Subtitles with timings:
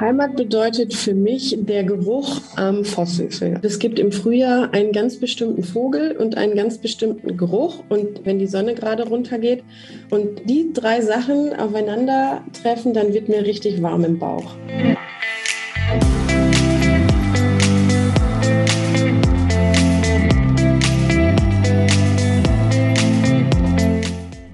[0.00, 3.60] Heimat bedeutet für mich der Geruch am Fosshöfe.
[3.60, 7.84] Es gibt im Frühjahr einen ganz bestimmten Vogel und einen ganz bestimmten Geruch.
[7.90, 9.62] Und wenn die Sonne gerade runtergeht
[10.08, 14.54] und die drei Sachen aufeinandertreffen, dann wird mir richtig warm im Bauch.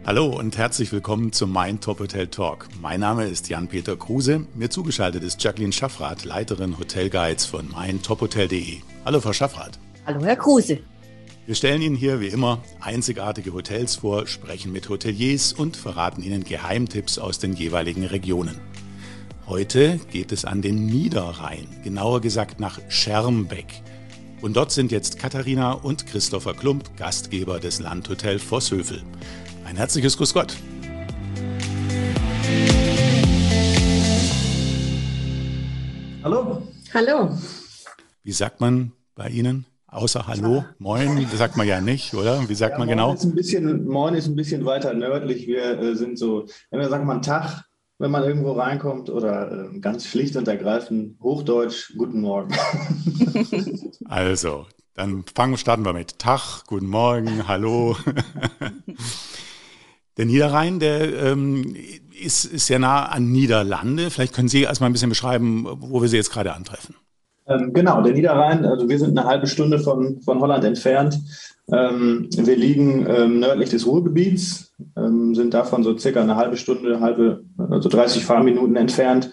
[0.06, 2.68] Hallo und herzlich willkommen zum Mein Top Hotel Talk.
[2.80, 4.46] Mein Name ist Jan-Peter Kruse.
[4.54, 8.76] Mir zugeschaltet ist Jacqueline Schaffrath, Leiterin Hotelguides von meintophotel.de.
[9.04, 9.80] Hallo, Frau Schaffrath.
[10.06, 10.78] Hallo, Herr Kruse.
[11.46, 16.44] Wir stellen Ihnen hier wie immer einzigartige Hotels vor, sprechen mit Hoteliers und verraten Ihnen
[16.44, 18.60] Geheimtipps aus den jeweiligen Regionen.
[19.48, 23.82] Heute geht es an den Niederrhein, genauer gesagt nach Schermbeck.
[24.40, 29.02] Und dort sind jetzt Katharina und Christopher Klump, Gastgeber des Landhotel Vosshövel.
[29.66, 30.56] Ein herzliches Grüß Gott.
[36.22, 36.62] Hallo.
[36.94, 37.36] Hallo.
[38.22, 39.66] Wie sagt man bei Ihnen?
[39.88, 42.48] Außer Hallo, Moin, das sagt man ja nicht, oder?
[42.48, 43.14] Wie sagt ja, man genau?
[43.14, 45.48] Ist ein bisschen, Moin ist ein bisschen weiter nördlich.
[45.48, 47.64] Wir äh, sind so, wenn sagt man Tag,
[47.98, 52.54] wenn man irgendwo reinkommt, oder äh, ganz schlicht und ergreifend Hochdeutsch, Guten Morgen.
[54.04, 57.96] also, dann fangen, starten wir mit Tag, Guten Morgen, Hallo.
[60.16, 61.76] Der Niederrhein, der ähm,
[62.18, 64.10] ist, ist sehr nah an Niederlande.
[64.10, 66.94] Vielleicht können Sie erstmal ein bisschen beschreiben, wo wir Sie jetzt gerade antreffen.
[67.48, 71.20] Ähm, genau, der Niederrhein, also wir sind eine halbe Stunde von, von Holland entfernt.
[71.72, 77.00] Ähm, wir liegen ähm, nördlich des Ruhrgebiets, ähm, sind davon so circa eine halbe Stunde,
[77.00, 79.32] halbe, also 30 Fahrminuten entfernt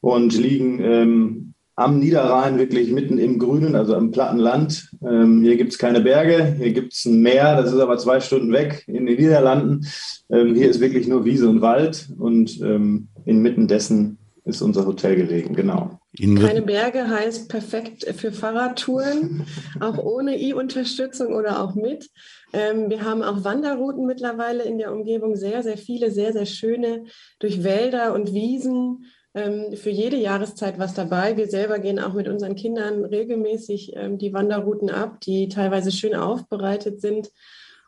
[0.00, 1.49] und liegen ähm,
[1.80, 4.90] am Niederrhein, wirklich mitten im Grünen, also am platten Land.
[5.02, 8.20] Ähm, hier gibt es keine Berge, hier gibt es ein Meer, das ist aber zwei
[8.20, 9.86] Stunden weg in den Niederlanden.
[10.28, 15.16] Ähm, hier ist wirklich nur Wiese und Wald und ähm, inmitten dessen ist unser Hotel
[15.16, 15.98] gelegen, genau.
[16.18, 19.46] Keine Berge heißt perfekt für Fahrradtouren,
[19.78, 22.10] auch ohne E-Unterstützung oder auch mit.
[22.52, 27.04] Ähm, wir haben auch Wanderrouten mittlerweile in der Umgebung, sehr, sehr viele, sehr, sehr schöne
[27.38, 31.36] durch Wälder und Wiesen für jede Jahreszeit was dabei.
[31.36, 36.16] Wir selber gehen auch mit unseren Kindern regelmäßig ähm, die Wanderrouten ab, die teilweise schön
[36.16, 37.30] aufbereitet sind.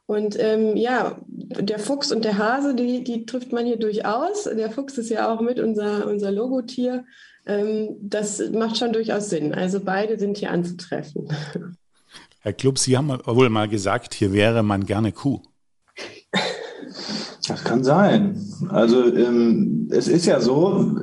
[0.06, 4.44] Und ähm, ja, der Fuchs und der Hase, die, die trifft man hier durchaus.
[4.44, 7.04] Der Fuchs ist ja auch mit unser, unser Logotier.
[7.46, 9.54] Ähm, das macht schon durchaus Sinn.
[9.54, 11.28] Also beide sind hier anzutreffen.
[12.40, 15.40] Herr Klub, Sie haben wohl mal gesagt, hier wäre man gerne Kuh.
[17.46, 18.40] Das kann sein.
[18.68, 20.96] Also ähm, es ist ja so,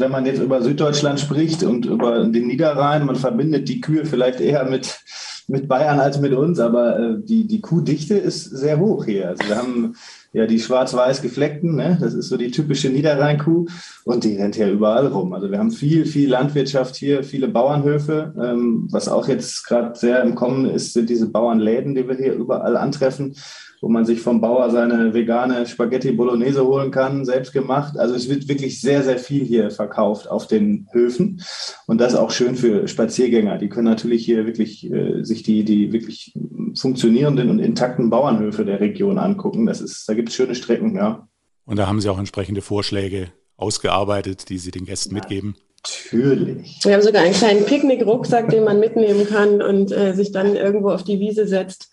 [0.00, 4.40] wenn man jetzt über Süddeutschland spricht und über den Niederrhein, man verbindet die Kühe vielleicht
[4.40, 5.00] eher mit,
[5.48, 9.28] mit Bayern als mit uns, aber äh, die, die Kuhdichte ist sehr hoch hier.
[9.28, 9.94] Also wir haben
[10.32, 11.98] ja die schwarz-weiß gefleckten, ne?
[12.00, 13.66] das ist so die typische Niederrheinkuh
[14.04, 15.32] und die rennt ja überall rum.
[15.32, 18.32] Also wir haben viel, viel Landwirtschaft hier, viele Bauernhöfe.
[18.40, 22.34] Ähm, was auch jetzt gerade sehr im Kommen ist, sind diese Bauernläden, die wir hier
[22.34, 23.34] überall antreffen
[23.80, 27.98] wo man sich vom Bauer seine vegane Spaghetti Bolognese holen kann, selbst gemacht.
[27.98, 31.42] Also es wird wirklich sehr, sehr viel hier verkauft auf den Höfen.
[31.86, 33.56] Und das ist auch schön für Spaziergänger.
[33.56, 36.34] Die können natürlich hier wirklich äh, sich die, die wirklich
[36.78, 39.64] funktionierenden und intakten Bauernhöfe der Region angucken.
[39.64, 41.26] Das ist, da gibt es schöne Strecken, ja.
[41.64, 45.20] Und da haben Sie auch entsprechende Vorschläge ausgearbeitet, die Sie den Gästen ja.
[45.20, 45.56] mitgeben.
[45.82, 46.80] Natürlich.
[46.82, 50.90] Wir haben sogar einen kleinen Picknick-Rucksack, den man mitnehmen kann und äh, sich dann irgendwo
[50.90, 51.90] auf die Wiese setzt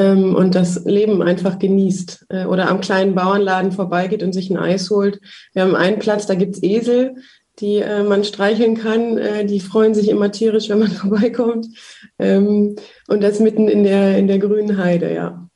[0.00, 4.90] und das Leben einfach genießt äh, oder am kleinen Bauernladen vorbeigeht und sich ein Eis
[4.90, 5.20] holt.
[5.52, 7.16] Wir haben einen Platz, da gibt es Esel,
[7.58, 9.18] die äh, man streicheln kann.
[9.18, 11.66] Äh, die freuen sich immer tierisch, wenn man vorbeikommt.
[12.18, 12.76] Ähm,
[13.08, 15.48] und das mitten in der, in der grünen Heide, ja.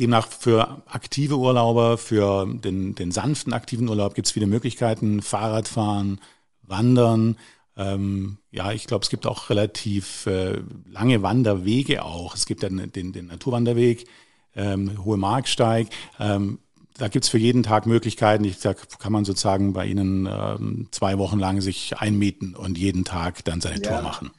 [0.00, 5.22] Demnach für aktive Urlauber, für den, den sanften aktiven Urlaub gibt es viele Möglichkeiten.
[5.22, 6.20] Fahrradfahren,
[6.62, 7.36] Wandern,
[7.76, 12.34] ähm, ja, ich glaube, es gibt auch relativ äh, lange Wanderwege auch.
[12.34, 14.06] Es gibt dann den, den Naturwanderweg,
[14.54, 15.88] ähm, Hohe Marksteig.
[16.20, 16.58] Ähm,
[16.96, 18.44] da gibt es für jeden Tag Möglichkeiten.
[18.44, 23.04] Ich sag, kann man sozusagen bei Ihnen ähm, zwei Wochen lang sich einmieten und jeden
[23.04, 23.90] Tag dann seine ja.
[23.90, 24.30] Tour machen.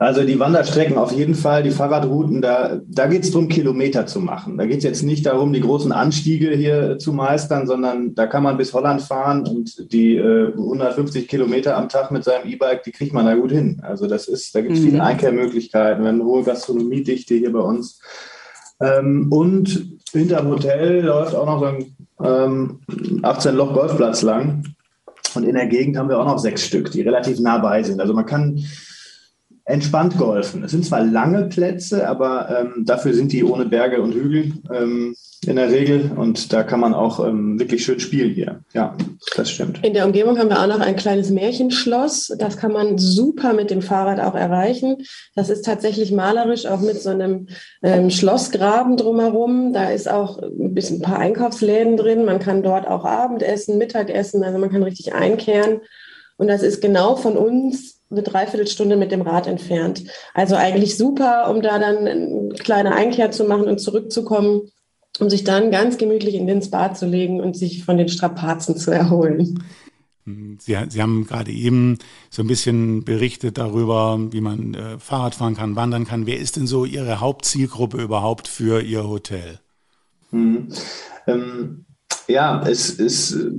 [0.00, 4.20] Also die Wanderstrecken auf jeden Fall, die Fahrradrouten, da, da geht es darum, Kilometer zu
[4.20, 4.56] machen.
[4.56, 8.44] Da geht es jetzt nicht darum, die großen Anstiege hier zu meistern, sondern da kann
[8.44, 12.92] man bis Holland fahren und die äh, 150 Kilometer am Tag mit seinem E-Bike, die
[12.92, 13.80] kriegt man da gut hin.
[13.82, 14.84] Also das ist, da gibt es mhm.
[14.84, 18.00] viele Einkehrmöglichkeiten, wir haben eine hohe Gastronomiedichte hier bei uns.
[18.80, 22.80] Ähm, und hinterm Hotel läuft auch noch so ein ähm,
[23.22, 24.62] 18-Loch-Golfplatz lang.
[25.34, 28.00] Und in der Gegend haben wir auch noch sechs Stück, die relativ nah bei sind.
[28.00, 28.64] Also man kann
[29.68, 30.64] entspannt golfen.
[30.64, 35.14] Es sind zwar lange Plätze, aber ähm, dafür sind die ohne Berge und Hügel ähm,
[35.46, 38.60] in der Regel und da kann man auch ähm, wirklich schön spielen hier.
[38.72, 38.96] Ja,
[39.36, 39.84] das stimmt.
[39.84, 42.34] In der Umgebung haben wir auch noch ein kleines Märchenschloss.
[42.38, 44.96] Das kann man super mit dem Fahrrad auch erreichen.
[45.36, 47.48] Das ist tatsächlich malerisch, auch mit so einem
[47.82, 49.74] ähm, Schlossgraben drumherum.
[49.74, 52.24] Da ist auch ein bisschen ein paar Einkaufsläden drin.
[52.24, 55.82] Man kann dort auch Abendessen, Mittagessen, also man kann richtig einkehren.
[56.38, 60.04] Und das ist genau von uns eine Dreiviertelstunde mit dem Rad entfernt.
[60.32, 64.62] Also eigentlich super, um da dann eine kleine Einkehr zu machen und zurückzukommen,
[65.18, 68.76] um sich dann ganz gemütlich in den Spa zu legen und sich von den Strapazen
[68.76, 69.62] zu erholen.
[70.58, 71.98] Sie, Sie haben gerade eben
[72.30, 76.26] so ein bisschen berichtet darüber, wie man äh, Fahrrad fahren kann, wandern kann.
[76.26, 79.58] Wer ist denn so Ihre Hauptzielgruppe überhaupt für Ihr Hotel?
[80.30, 80.68] Hm.
[81.26, 81.86] Ähm,
[82.28, 83.50] ja, es, es äh,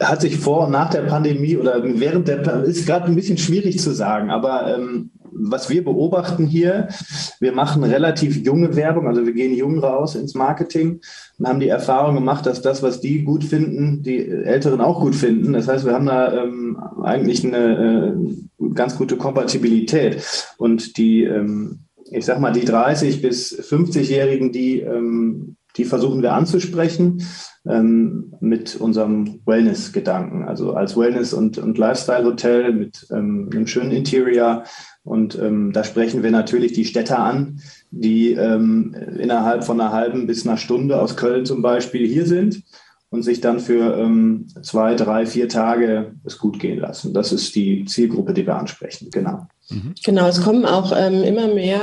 [0.00, 3.38] hat sich vor und nach der Pandemie oder während der Pandemie, ist gerade ein bisschen
[3.38, 6.88] schwierig zu sagen, aber ähm, was wir beobachten hier,
[7.40, 11.00] wir machen relativ junge Werbung, also wir gehen jung raus ins Marketing
[11.38, 15.14] und haben die Erfahrung gemacht, dass das, was die gut finden, die Älteren auch gut
[15.14, 15.54] finden.
[15.54, 20.22] Das heißt, wir haben da ähm, eigentlich eine äh, ganz gute Kompatibilität
[20.58, 21.80] und die, ähm,
[22.10, 27.22] ich sag mal, die 30 bis 50-Jährigen, die ähm, die versuchen wir anzusprechen
[27.66, 30.44] ähm, mit unserem Wellness-Gedanken.
[30.44, 34.64] Also als Wellness- und, und Lifestyle-Hotel mit ähm, einem schönen Interior.
[35.04, 37.60] Und ähm, da sprechen wir natürlich die Städter an,
[37.90, 42.62] die ähm, innerhalb von einer halben bis einer Stunde aus Köln zum Beispiel hier sind
[43.12, 47.12] und sich dann für ähm, zwei, drei, vier Tage es gut gehen lassen.
[47.12, 49.10] Das ist die Zielgruppe, die wir ansprechen.
[49.10, 49.46] Genau.
[49.68, 49.94] Mhm.
[50.02, 51.80] Genau, es kommen auch ähm, immer mehr,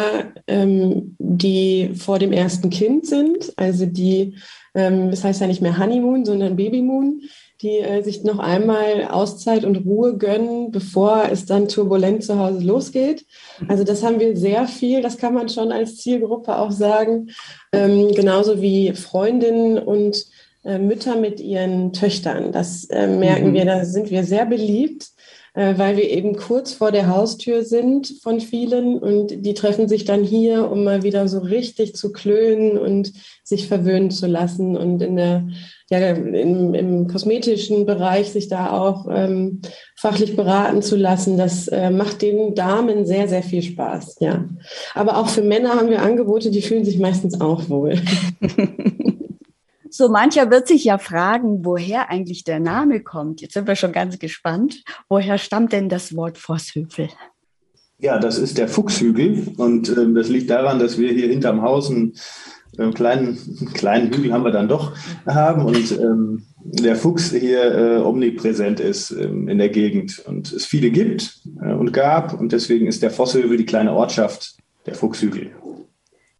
[0.48, 4.36] ähm, die vor dem ersten Kind sind, also die
[4.76, 7.22] ähm, das heißt ja nicht mehr Honeymoon, sondern Babymoon,
[7.62, 12.64] die äh, sich noch einmal Auszeit und Ruhe gönnen, bevor es dann turbulent zu Hause
[12.66, 13.25] losgeht.
[13.68, 17.30] Also das haben wir sehr viel, das kann man schon als Zielgruppe auch sagen,
[17.72, 20.38] ähm, genauso wie Freundinnen und äh,
[20.77, 22.51] Mütter mit ihren Töchtern.
[22.51, 23.54] Das äh, merken mhm.
[23.54, 25.07] wir, da sind wir sehr beliebt
[25.56, 30.06] äh, weil wir eben kurz vor der Haustür sind von vielen und die treffen sich
[30.06, 33.12] dann hier, um mal wieder so richtig zu klönen und
[33.44, 35.48] sich verwöhnen zu lassen und in der
[35.89, 39.62] ja, im, im kosmetischen Bereich sich da auch ähm,
[39.95, 44.45] fachlich beraten zu lassen, das äh, macht den Damen sehr, sehr viel Spaß, ja.
[44.94, 47.95] Aber auch für Männer haben wir Angebote, die fühlen sich meistens auch wohl.
[49.91, 53.41] So mancher wird sich ja fragen, woher eigentlich der Name kommt.
[53.41, 54.83] Jetzt sind wir schon ganz gespannt.
[55.07, 57.09] Woher stammt denn das Wort Vosshügel?
[57.97, 61.89] Ja, das ist der Fuchshügel und äh, das liegt daran, dass wir hier hinterm Haus
[61.89, 62.13] einen,
[62.77, 64.95] einen kleinen, einen kleinen Hügel haben wir dann doch
[65.27, 70.65] haben und ähm, der Fuchs hier äh, omnipräsent ist ähm, in der Gegend und es
[70.65, 74.56] viele gibt äh, und gab und deswegen ist der Vosshügel die kleine Ortschaft
[74.86, 75.51] der Fuchshügel.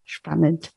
[0.06, 0.72] Spannend.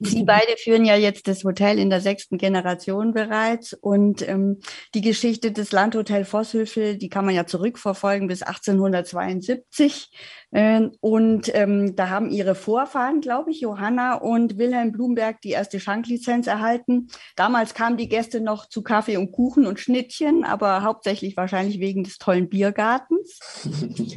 [0.00, 0.26] Sie mhm.
[0.26, 4.60] beide führen ja jetzt das Hotel in der sechsten Generation bereits und ähm,
[4.94, 10.10] die Geschichte des Landhotel Vosshöfel, die kann man ja zurückverfolgen bis 1872.
[10.52, 15.80] Ähm, und ähm, da haben ihre Vorfahren, glaube ich, Johanna und Wilhelm Blumberg, die erste
[15.80, 17.08] Schanklizenz erhalten.
[17.34, 22.04] Damals kamen die Gäste noch zu Kaffee und Kuchen und Schnittchen, aber hauptsächlich wahrscheinlich wegen
[22.04, 23.38] des tollen Biergartens.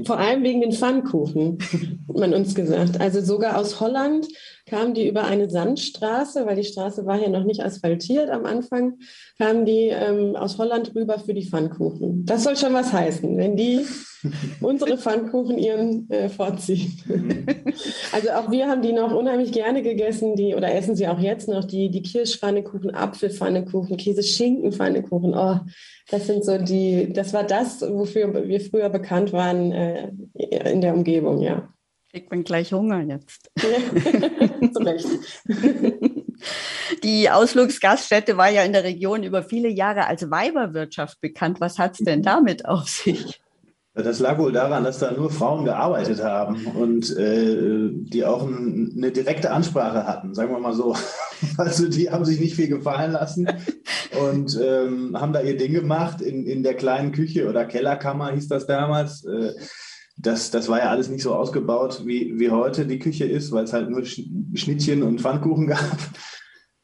[0.06, 1.58] Vor allem wegen den Pfannkuchen,
[2.08, 3.02] hat man uns gesagt.
[3.02, 4.28] Also sogar aus Holland
[4.70, 9.00] kamen die über eine Sandstraße, weil die Straße war hier noch nicht asphaltiert am Anfang,
[9.38, 12.26] kamen die ähm, aus Holland rüber für die Pfannkuchen.
[12.26, 13.86] Das soll schon was heißen, wenn die
[14.62, 17.00] unsere Pfannkuchen ihren äh, vorziehen.
[17.06, 17.46] Mhm.
[18.12, 21.50] also auch wir haben die noch unheimlich gerne gegessen, die oder essen sie auch jetzt
[21.50, 25.34] noch, die, die Kirschpfannekuchen, Apfelpfannekuchen, Käse-Schinken-Pfannekuchen.
[25.34, 25.60] Oh,
[26.12, 30.94] das sind so die, das war das, wofür wir früher bekannt waren äh, in der
[30.94, 31.70] Umgebung, ja.
[32.12, 33.52] Kriegt man gleich Hunger jetzt.
[37.04, 41.62] Die Ausflugsgaststätte war ja in der Region über viele Jahre als Weiberwirtschaft bekannt.
[41.62, 43.40] Was hat es denn damit auf sich?
[43.94, 48.94] Das lag wohl daran, dass da nur Frauen gearbeitet haben und äh, die auch ein,
[48.96, 50.96] eine direkte Ansprache hatten, sagen wir mal so.
[51.58, 53.48] Also die haben sich nicht viel gefallen lassen
[54.20, 58.50] und ähm, haben da ihr Ding gemacht in, in der kleinen Küche oder Kellerkammer hieß
[58.50, 59.24] das damals.
[59.24, 59.54] Äh,
[60.22, 63.64] das, das war ja alles nicht so ausgebaut, wie, wie heute die Küche ist, weil
[63.64, 65.98] es halt nur Schnittchen und Pfannkuchen gab.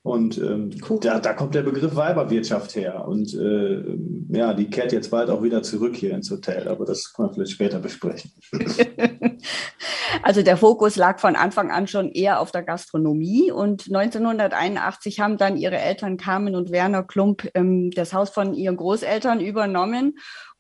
[0.03, 0.69] Und ähm,
[1.01, 3.07] da, da kommt der Begriff Weiberwirtschaft her.
[3.07, 3.97] Und äh,
[4.29, 7.33] ja, die kehrt jetzt bald auch wieder zurück hier ins Hotel, aber das können wir
[7.33, 8.31] vielleicht später besprechen.
[10.23, 15.37] Also der Fokus lag von Anfang an schon eher auf der Gastronomie und 1981 haben
[15.37, 20.15] dann ihre Eltern Carmen und Werner Klump ähm, das Haus von ihren Großeltern übernommen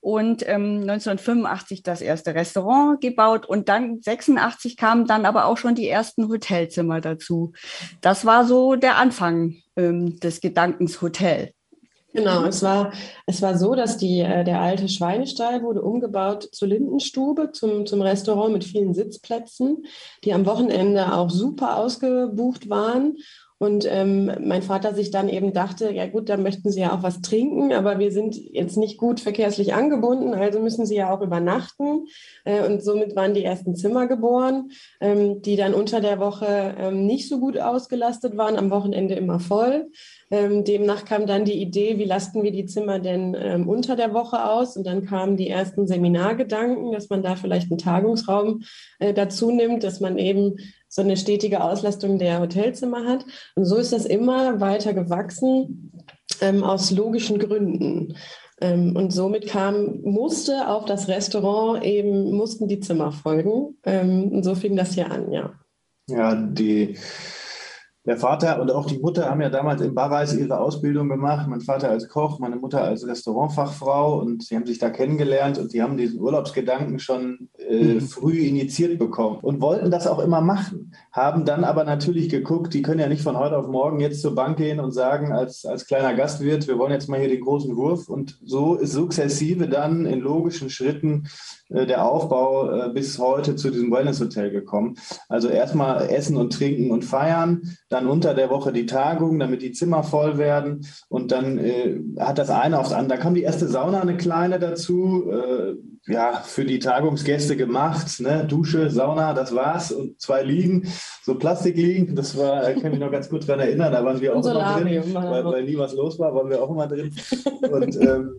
[0.05, 5.73] und ähm, 1985 das erste Restaurant gebaut und dann 86 kamen dann aber auch schon
[5.73, 7.53] die ersten Hotelzimmer dazu.
[8.01, 11.53] Das war so der Anfang ähm, des Gedankens Hotel.
[12.13, 12.93] Genau, es war,
[13.25, 18.03] es war so, dass die, äh, der alte Schweinestall wurde umgebaut zur Lindenstube, zum, zum
[18.03, 19.87] Restaurant mit vielen Sitzplätzen,
[20.23, 23.17] die am Wochenende auch super ausgebucht waren.
[23.57, 27.03] Und ähm, mein Vater sich dann eben dachte, ja gut, da möchten Sie ja auch
[27.03, 31.21] was trinken, aber wir sind jetzt nicht gut verkehrslich angebunden, also müssen Sie ja auch
[31.21, 32.05] übernachten.
[32.43, 37.05] Äh, und somit waren die ersten Zimmer geboren, ähm, die dann unter der Woche ähm,
[37.05, 39.89] nicht so gut ausgelastet waren, am Wochenende immer voll.
[40.31, 44.13] Ähm, demnach kam dann die Idee, wie lasten wir die Zimmer denn ähm, unter der
[44.13, 44.75] Woche aus?
[44.75, 48.63] Und dann kamen die ersten Seminargedanken, dass man da vielleicht einen Tagungsraum
[48.99, 50.57] äh, dazu nimmt, dass man eben
[50.95, 53.25] so eine stetige Auslastung der Hotelzimmer hat.
[53.55, 55.91] Und so ist das immer weiter gewachsen
[56.39, 58.15] ähm, aus logischen Gründen.
[58.61, 63.77] Ähm, und somit kam, musste auf das Restaurant eben, mussten die Zimmer folgen.
[63.83, 65.53] Ähm, und so fing das hier an, ja.
[66.07, 66.97] Ja, die
[68.05, 71.47] der Vater und auch die Mutter haben ja damals in Barreis ihre Ausbildung gemacht.
[71.49, 75.73] Mein Vater als Koch, meine Mutter als Restaurantfachfrau und sie haben sich da kennengelernt und
[75.73, 78.01] die haben diesen Urlaubsgedanken schon äh, mhm.
[78.01, 80.93] früh initiiert bekommen und wollten das auch immer machen.
[81.11, 84.35] Haben dann aber natürlich geguckt, die können ja nicht von heute auf morgen jetzt zur
[84.35, 87.75] Bank gehen und sagen als, als kleiner Gastwirt, wir wollen jetzt mal hier den großen
[87.75, 91.27] Wurf und so ist sukzessive dann in logischen Schritten
[91.69, 94.95] der Aufbau äh, bis heute zu diesem Wellness-Hotel gekommen.
[95.29, 99.71] Also erstmal Essen und Trinken und Feiern, dann unter der Woche die Tagung, damit die
[99.71, 103.17] Zimmer voll werden und dann äh, hat das eine aufs andere.
[103.17, 105.75] Da kam die erste Sauna, eine kleine dazu, äh,
[106.07, 108.45] ja, für die Tagungsgäste gemacht, ne?
[108.47, 110.87] Dusche, Sauna, das war's und zwei Liegen,
[111.23, 114.35] so Plastikliegen, das war, kann ich mich noch ganz gut dran erinnern, da waren wir
[114.35, 117.11] auch immer drin, weil, weil nie was los war, waren wir auch immer drin
[117.71, 118.35] und ähm,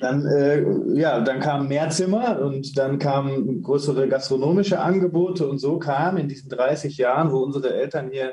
[0.00, 5.78] dann, äh, ja, dann kamen mehr Zimmer und dann kamen größere gastronomische Angebote und so
[5.78, 8.32] kam in diesen 30 Jahren, wo unsere Eltern hier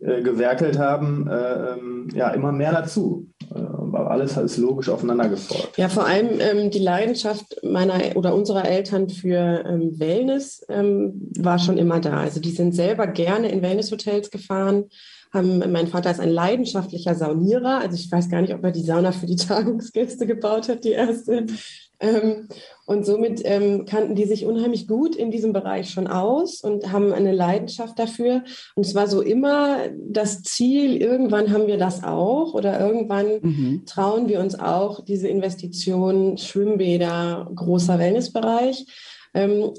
[0.00, 3.28] äh, gewerkelt haben, äh, ähm, ja, immer mehr dazu.
[3.54, 5.76] Äh, alles ist logisch aufeinander gefolgt.
[5.76, 11.58] Ja, vor allem ähm, die Leidenschaft meiner oder unserer Eltern für ähm, Wellness ähm, war
[11.58, 12.18] schon immer da.
[12.18, 14.84] Also die sind selber gerne in Wellnesshotels gefahren
[15.32, 17.78] haben, mein Vater ist ein leidenschaftlicher Saunierer.
[17.78, 20.92] Also ich weiß gar nicht, ob er die Sauna für die Tagungsgäste gebaut hat, die
[20.92, 21.46] erste.
[22.00, 22.48] Ähm,
[22.86, 27.12] und somit ähm, kannten die sich unheimlich gut in diesem Bereich schon aus und haben
[27.12, 28.42] eine Leidenschaft dafür.
[28.74, 33.82] Und es war so immer das Ziel, irgendwann haben wir das auch oder irgendwann mhm.
[33.86, 38.86] trauen wir uns auch diese Investition Schwimmbäder, großer Wellnessbereich.
[39.34, 39.72] Ähm,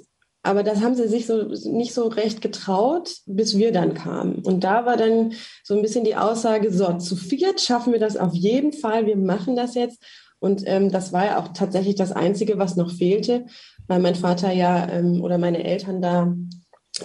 [0.43, 4.35] aber das haben sie sich so nicht so recht getraut, bis wir dann kamen.
[4.43, 5.33] Und da war dann
[5.63, 9.17] so ein bisschen die Aussage, so, zu viert schaffen wir das auf jeden Fall, wir
[9.17, 10.01] machen das jetzt.
[10.39, 13.45] Und ähm, das war ja auch tatsächlich das Einzige, was noch fehlte,
[13.87, 16.33] weil mein Vater ja ähm, oder meine Eltern da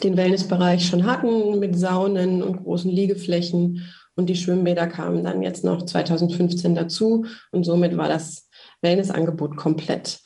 [0.03, 3.85] den Wellnessbereich schon hatten mit Saunen und großen Liegeflächen.
[4.15, 7.27] Und die Schwimmbäder kamen dann jetzt noch 2015 dazu.
[7.53, 8.49] Und somit war das
[8.81, 10.21] Wellnessangebot komplett.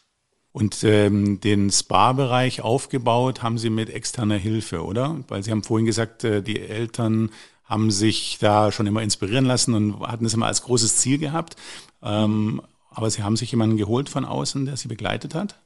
[0.52, 5.16] Und ähm, den Spa-Bereich aufgebaut haben Sie mit externer Hilfe, oder?
[5.28, 7.30] Weil Sie haben vorhin gesagt, äh, die Eltern
[7.64, 11.54] haben sich da schon immer inspirieren lassen und hatten es immer als großes Ziel gehabt.
[12.02, 15.60] Ähm, aber Sie haben sich jemanden geholt von außen, der Sie begleitet hat?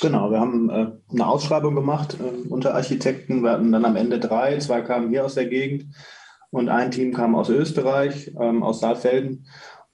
[0.00, 3.42] Genau, wir haben äh, eine Ausschreibung gemacht äh, unter Architekten.
[3.42, 5.94] Wir hatten dann am Ende drei, zwei kamen hier aus der Gegend
[6.50, 9.46] und ein Team kam aus Österreich, ähm, aus Saalfelden.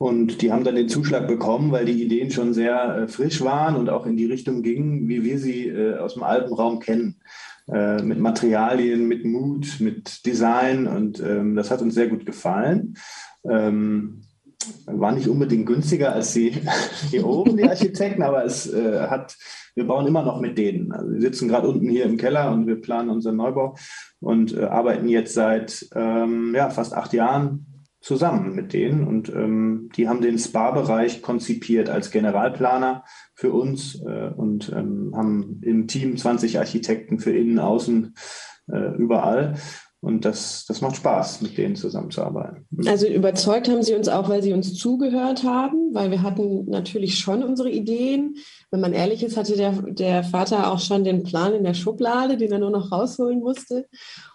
[0.02, 3.76] Und die haben dann den Zuschlag bekommen, weil die Ideen schon sehr äh, frisch waren
[3.76, 7.20] und auch in die Richtung gingen, wie wir sie äh, aus dem Alpenraum kennen.
[7.72, 12.94] Äh, mit Materialien, mit Mut, mit Design und ähm, das hat uns sehr gut gefallen.
[13.48, 14.24] Ähm,
[14.86, 16.52] war nicht unbedingt günstiger als die
[17.10, 19.36] hier oben, die Architekten, aber es äh, hat,
[19.76, 20.90] wir bauen immer noch mit denen.
[20.90, 23.76] Also wir sitzen gerade unten hier im Keller und wir planen unseren Neubau
[24.18, 27.71] und äh, arbeiten jetzt seit ähm, ja, fast acht Jahren
[28.02, 33.04] zusammen mit denen und ähm, die haben den Spa-Bereich konzipiert als Generalplaner
[33.34, 38.14] für uns äh, und ähm, haben im Team 20 Architekten für innen, außen,
[38.72, 39.54] äh, überall.
[40.00, 42.66] Und das, das macht Spaß, mit denen zusammenzuarbeiten.
[42.88, 47.20] Also überzeugt haben sie uns auch, weil sie uns zugehört haben, weil wir hatten natürlich
[47.20, 48.34] schon unsere Ideen.
[48.72, 52.38] Wenn man ehrlich ist, hatte der, der Vater auch schon den Plan in der Schublade,
[52.38, 53.86] den er nur noch rausholen musste.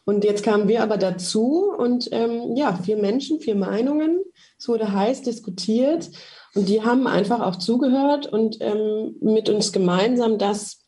[0.06, 4.22] Und jetzt kamen wir aber dazu und ähm, ja, vier Menschen, vier Meinungen.
[4.60, 6.12] Es wurde heiß diskutiert
[6.54, 10.87] und die haben einfach auch zugehört und ähm, mit uns gemeinsam das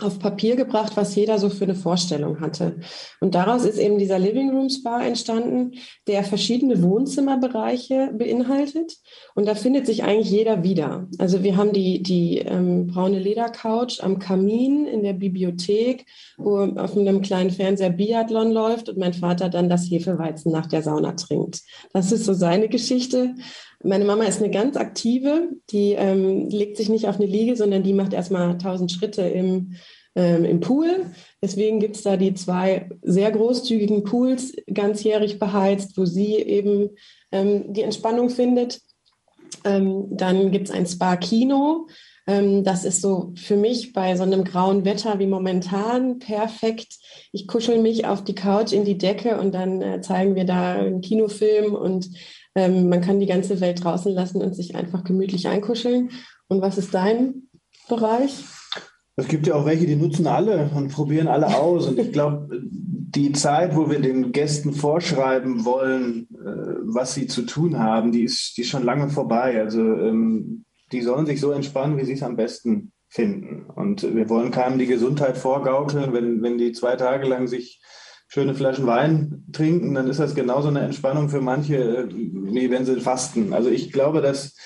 [0.00, 2.76] auf Papier gebracht, was jeder so für eine Vorstellung hatte.
[3.20, 5.72] Und daraus ist eben dieser Living Room Spa entstanden,
[6.06, 8.96] der verschiedene Wohnzimmerbereiche beinhaltet.
[9.34, 11.08] Und da findet sich eigentlich jeder wieder.
[11.18, 16.96] Also wir haben die, die ähm, braune Ledercouch am Kamin in der Bibliothek, wo auf
[16.96, 21.62] einem kleinen Fernseher Biathlon läuft und mein Vater dann das Hefeweizen nach der Sauna trinkt.
[21.92, 23.34] Das ist so seine Geschichte.
[23.82, 27.82] Meine Mama ist eine ganz aktive, die ähm, legt sich nicht auf eine Liege, sondern
[27.82, 29.74] die macht erstmal tausend Schritte im,
[30.14, 31.06] ähm, im Pool.
[31.42, 36.90] Deswegen gibt es da die zwei sehr großzügigen Pools, ganzjährig beheizt, wo sie eben
[37.32, 38.80] ähm, die Entspannung findet.
[39.64, 41.86] Ähm, dann gibt es ein Spa-Kino.
[42.26, 46.88] Ähm, das ist so für mich bei so einem grauen Wetter wie momentan perfekt.
[47.32, 50.74] Ich kuschel mich auf die Couch in die Decke und dann äh, zeigen wir da
[50.74, 52.10] einen Kinofilm und
[52.56, 56.10] ähm, man kann die ganze Welt draußen lassen und sich einfach gemütlich einkuscheln.
[56.48, 57.48] Und was ist dein
[57.88, 58.44] Bereich?
[59.16, 61.86] Es gibt ja auch welche, die nutzen alle und probieren alle aus.
[61.86, 62.48] Und ich glaube,
[63.14, 68.22] die Zeit, wo wir den Gästen vorschreiben wollen, äh, was sie zu tun haben, die
[68.22, 69.60] ist, die ist schon lange vorbei.
[69.60, 73.66] Also ähm, die sollen sich so entspannen, wie sie es am besten finden.
[73.70, 77.82] Und wir wollen keinem die Gesundheit vorgaukeln, wenn, wenn die zwei Tage lang sich
[78.28, 83.00] schöne Flaschen Wein trinken, dann ist das genauso eine Entspannung für manche, wie wenn sie
[83.00, 83.52] fasten.
[83.52, 84.56] Also ich glaube, dass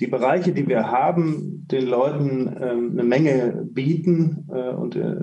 [0.00, 5.16] die Bereiche, die wir haben, den Leuten ähm, eine Menge bieten äh, und äh,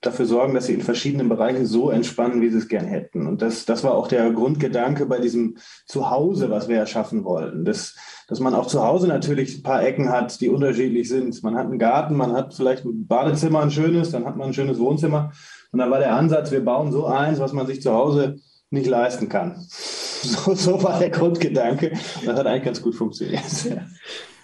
[0.00, 3.26] dafür sorgen, dass sie in verschiedenen Bereichen so entspannen, wie sie es gern hätten.
[3.26, 5.56] Und das, das war auch der Grundgedanke bei diesem
[5.86, 7.64] Zuhause, was wir erschaffen wollten.
[7.64, 11.40] Das, dass man auch zu Hause natürlich ein paar Ecken hat, die unterschiedlich sind.
[11.44, 14.54] Man hat einen Garten, man hat vielleicht ein Badezimmer, ein schönes, dann hat man ein
[14.54, 15.32] schönes Wohnzimmer.
[15.72, 18.36] Und dann war der Ansatz, wir bauen so eins, was man sich zu Hause
[18.70, 19.66] nicht leisten kann.
[20.20, 21.92] So, so war der Grundgedanke.
[22.26, 23.40] Das hat eigentlich ganz gut funktioniert.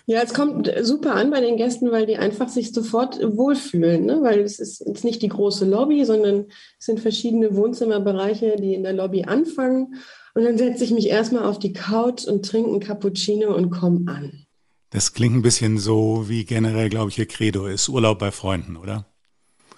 [0.07, 4.21] Ja, es kommt super an bei den Gästen, weil die einfach sich sofort wohlfühlen, ne?
[4.23, 6.47] weil es ist jetzt nicht die große Lobby, sondern
[6.79, 9.95] es sind verschiedene Wohnzimmerbereiche, die in der Lobby anfangen.
[10.35, 14.05] Und dann setze ich mich erstmal auf die Couch und trinke einen Cappuccino und komme
[14.07, 14.45] an.
[14.91, 17.89] Das klingt ein bisschen so, wie generell, glaube ich, Ihr Credo ist.
[17.89, 19.07] Urlaub bei Freunden, oder?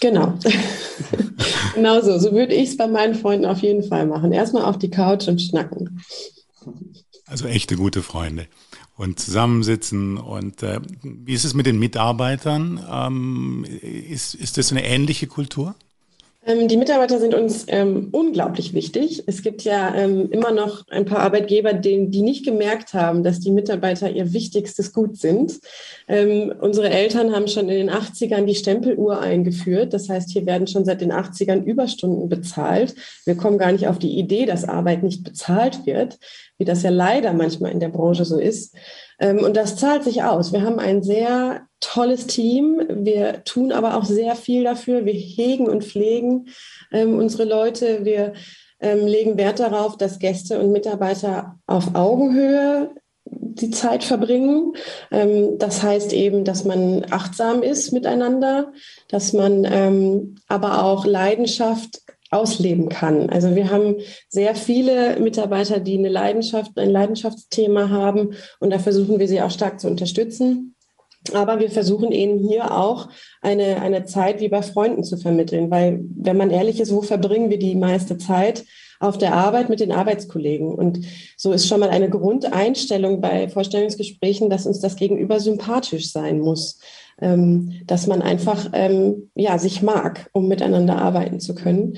[0.00, 0.38] Genau.
[1.76, 2.18] genau so.
[2.18, 4.32] So würde ich es bei meinen Freunden auf jeden Fall machen.
[4.32, 6.02] Erstmal auf die Couch und schnacken.
[7.26, 8.46] Also echte gute Freunde
[8.96, 10.16] und zusammensitzen.
[10.16, 12.84] Und äh, wie ist es mit den Mitarbeitern?
[12.90, 15.76] Ähm, ist, ist das eine ähnliche Kultur?
[16.46, 19.24] Ähm, die Mitarbeiter sind uns ähm, unglaublich wichtig.
[19.26, 23.40] Es gibt ja ähm, immer noch ein paar Arbeitgeber, denen, die nicht gemerkt haben, dass
[23.40, 25.58] die Mitarbeiter ihr wichtigstes Gut sind.
[26.06, 29.92] Ähm, unsere Eltern haben schon in den 80ern die Stempeluhr eingeführt.
[29.92, 32.94] Das heißt, hier werden schon seit den 80ern Überstunden bezahlt.
[33.24, 36.20] Wir kommen gar nicht auf die Idee, dass Arbeit nicht bezahlt wird,
[36.58, 38.72] wie das ja leider manchmal in der Branche so ist.
[39.18, 40.52] Ähm, und das zahlt sich aus.
[40.52, 42.82] Wir haben ein sehr tolles Team.
[42.88, 45.04] Wir tun aber auch sehr viel dafür.
[45.04, 46.48] Wir hegen und pflegen
[46.92, 48.04] ähm, unsere Leute.
[48.04, 48.34] Wir
[48.80, 52.90] ähm, legen Wert darauf, dass Gäste und Mitarbeiter auf Augenhöhe
[53.28, 54.74] die Zeit verbringen.
[55.10, 58.72] Das heißt eben, dass man achtsam ist miteinander,
[59.08, 63.30] dass man aber auch Leidenschaft ausleben kann.
[63.30, 63.96] Also wir haben
[64.28, 69.50] sehr viele Mitarbeiter, die eine Leidenschaft, ein Leidenschaftsthema haben und da versuchen wir sie auch
[69.50, 70.74] stark zu unterstützen.
[71.34, 73.08] Aber wir versuchen ihnen hier auch
[73.42, 77.50] eine, eine Zeit wie bei Freunden zu vermitteln, weil wenn man ehrlich ist, wo verbringen
[77.50, 78.64] wir die meiste Zeit?
[78.98, 80.74] Auf der Arbeit mit den Arbeitskollegen.
[80.74, 81.00] Und
[81.36, 86.78] so ist schon mal eine Grundeinstellung bei Vorstellungsgesprächen, dass uns das Gegenüber sympathisch sein muss.
[87.20, 91.96] Ähm, dass man einfach ähm, ja, sich mag, um miteinander arbeiten zu können.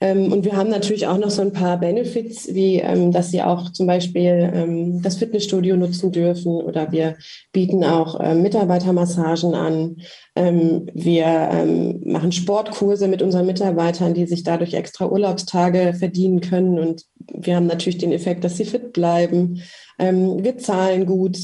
[0.00, 3.70] Ähm, und wir haben natürlich auch noch so ein paar Benefits, wie dass sie auch
[3.72, 7.16] zum Beispiel das Fitnessstudio nutzen dürfen oder wir
[7.52, 9.96] bieten auch ähm, Mitarbeitermassagen an.
[10.40, 16.78] Ähm, wir ähm, machen Sportkurse mit unseren Mitarbeitern, die sich dadurch extra Urlaubstage verdienen können.
[16.78, 19.62] Und wir haben natürlich den Effekt, dass sie fit bleiben.
[19.98, 21.36] Ähm, wir zahlen gut.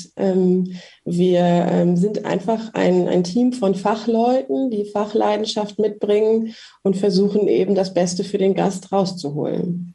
[1.04, 7.92] Wir sind einfach ein, ein Team von Fachleuten, die Fachleidenschaft mitbringen und versuchen eben das
[7.92, 9.94] Beste für den Gast rauszuholen.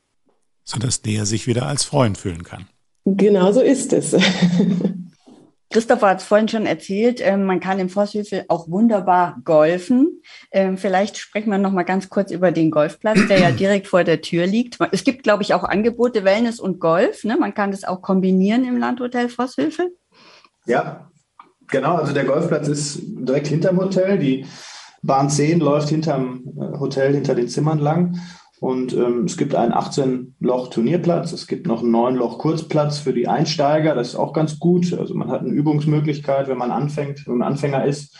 [0.64, 2.68] Sodass der sich wieder als Freund fühlen kann.
[3.06, 4.16] Genau so ist es.
[5.72, 10.22] Christopher hat es vorhin schon erzählt, äh, man kann im Forstwürfel auch wunderbar golfen.
[10.52, 14.04] Ähm, vielleicht sprechen wir noch mal ganz kurz über den Golfplatz, der ja direkt vor
[14.04, 14.78] der Tür liegt.
[14.92, 17.24] Es gibt, glaube ich, auch Angebote Wellness und Golf.
[17.24, 17.38] Ne?
[17.38, 19.96] Man kann das auch kombinieren im Landhotel Forstwürfel.
[20.66, 21.10] Ja,
[21.68, 21.96] genau.
[21.96, 24.20] Also der Golfplatz ist direkt hinterm Hotel.
[24.20, 24.46] Die
[25.02, 28.20] Bahn 10 läuft hinterm äh, Hotel, hinter den Zimmern lang.
[28.62, 34.10] Und ähm, es gibt einen 18-Loch-Turnierplatz, es gibt noch einen 9-Loch-Kurzplatz für die Einsteiger, das
[34.10, 34.93] ist auch ganz gut.
[34.93, 38.15] Also man hat eine Übungsmöglichkeit, wenn man anfängt, wenn man Anfänger ist.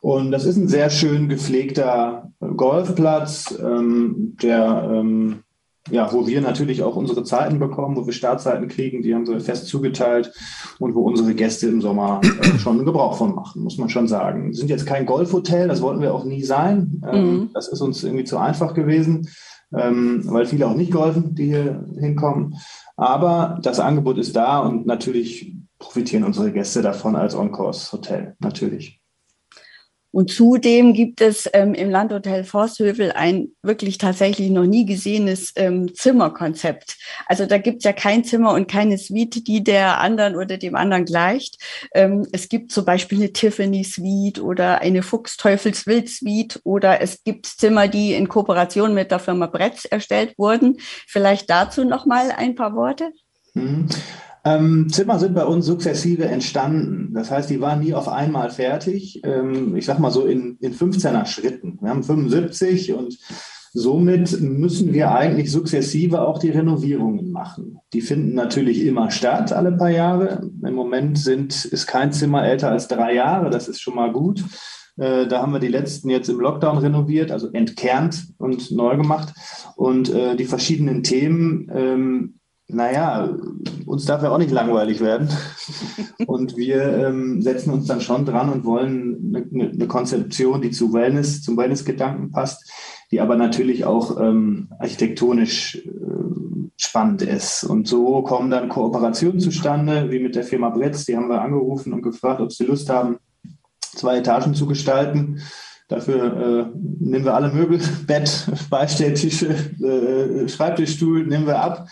[0.00, 5.44] Und das ist ein sehr schön gepflegter Golfplatz, ähm, der ähm,
[5.90, 9.40] ja, wo wir natürlich auch unsere Zeiten bekommen, wo wir Startzeiten kriegen, die haben wir
[9.40, 10.32] fest zugeteilt
[10.78, 14.48] und wo unsere Gäste im Sommer äh, schon Gebrauch von machen, muss man schon sagen.
[14.48, 17.02] Wir sind jetzt kein Golfhotel, das wollten wir auch nie sein.
[17.08, 17.50] Ähm, mhm.
[17.52, 19.28] Das ist uns irgendwie zu einfach gewesen,
[19.72, 22.56] ähm, weil viele auch nicht golfen, die hier hinkommen.
[22.96, 29.03] Aber das Angebot ist da und natürlich profitieren unsere Gäste davon als On-Course-Hotel, natürlich.
[30.14, 35.92] Und zudem gibt es ähm, im Landhotel Forsthövel ein wirklich tatsächlich noch nie gesehenes ähm,
[35.92, 36.96] Zimmerkonzept.
[37.26, 40.76] Also da gibt es ja kein Zimmer und keine Suite, die der anderen oder dem
[40.76, 41.58] anderen gleicht.
[41.94, 47.46] Ähm, es gibt zum Beispiel eine Tiffany Suite oder eine Fuchsteufelswild Suite oder es gibt
[47.46, 50.76] Zimmer, die in Kooperation mit der Firma Bretz erstellt wurden.
[51.08, 53.10] Vielleicht dazu noch mal ein paar Worte.
[53.54, 53.88] Mhm.
[54.44, 57.14] Ähm, Zimmer sind bei uns sukzessive entstanden.
[57.14, 59.22] Das heißt, die waren nie auf einmal fertig.
[59.24, 61.78] Ähm, ich sag mal so in, in 15er Schritten.
[61.80, 63.18] Wir haben 75 und
[63.72, 67.78] somit müssen wir eigentlich sukzessive auch die Renovierungen machen.
[67.94, 70.50] Die finden natürlich immer statt, alle paar Jahre.
[70.62, 73.48] Im Moment sind, ist kein Zimmer älter als drei Jahre.
[73.48, 74.44] Das ist schon mal gut.
[74.98, 79.32] Äh, da haben wir die letzten jetzt im Lockdown renoviert, also entkernt und neu gemacht.
[79.74, 82.34] Und äh, die verschiedenen Themen ähm,
[82.68, 83.28] naja,
[83.84, 85.28] uns darf ja auch nicht langweilig werden.
[86.26, 90.92] Und wir ähm, setzen uns dann schon dran und wollen eine, eine Konzeption, die zu
[90.92, 92.70] Wellness, zum Wellness-Gedanken passt,
[93.10, 95.90] die aber natürlich auch ähm, architektonisch äh,
[96.76, 97.64] spannend ist.
[97.64, 101.04] Und so kommen dann Kooperationen zustande, wie mit der Firma Bretz.
[101.04, 103.18] Die haben wir angerufen und gefragt, ob sie Lust haben,
[103.80, 105.40] zwei Etagen zu gestalten.
[105.88, 109.48] Dafür äh, nehmen wir alle Möbel, Bett, Beistelltische,
[109.82, 111.86] äh, Schreibtischstuhl, nehmen wir ab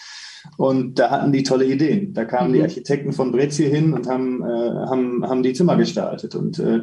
[0.57, 2.13] und da hatten die tolle Ideen.
[2.13, 2.55] Da kamen mhm.
[2.55, 6.35] die Architekten von Brez hier hin und haben, äh, haben, haben die Zimmer gestaltet.
[6.35, 6.83] Und äh,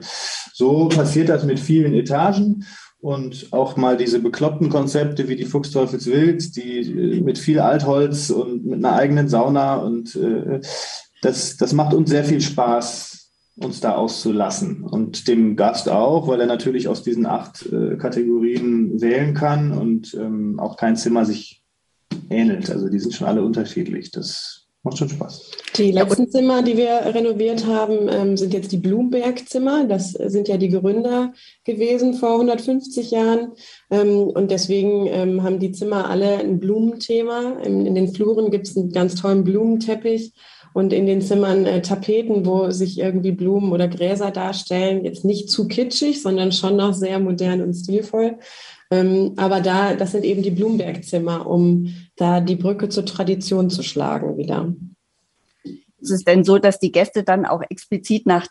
[0.53, 2.65] so passiert das mit vielen Etagen
[3.01, 8.65] und auch mal diese bekloppten Konzepte wie die Fuchsteufelswild, die äh, mit viel Altholz und
[8.65, 10.59] mit einer eigenen Sauna und äh,
[11.21, 16.41] das, das macht uns sehr viel Spaß, uns da auszulassen und dem Gast auch, weil
[16.41, 21.58] er natürlich aus diesen acht äh, Kategorien wählen kann und ähm, auch kein Zimmer sich
[22.29, 22.69] ähnelt.
[22.69, 24.11] Also die sind schon alle unterschiedlich.
[24.11, 25.51] Das macht schon Spaß.
[25.77, 29.85] Die letzten Zimmer, die wir renoviert haben, ähm, sind jetzt die Blumberg-Zimmer.
[29.85, 31.33] Das sind ja die Gründer
[31.65, 33.53] gewesen vor 150 Jahren.
[33.91, 37.59] Ähm, und deswegen ähm, haben die Zimmer alle ein Blumenthema.
[37.63, 40.33] In, den Fluren gibt es einen ganz tollen Blumenteppich
[40.73, 45.03] und in den Zimmern äh, Tapeten, wo sich irgendwie Blumen oder Gräser darstellen.
[45.03, 48.37] Jetzt nicht zu kitschig, sondern schon noch sehr modern und stilvoll.
[48.91, 53.83] Ähm, aber da, das sind eben die Blumberg-Zimmer, um da die Brücke zur Tradition zu
[53.83, 54.73] schlagen wieder.
[56.01, 58.47] Ist es denn so, dass die Gäste dann auch explizit nach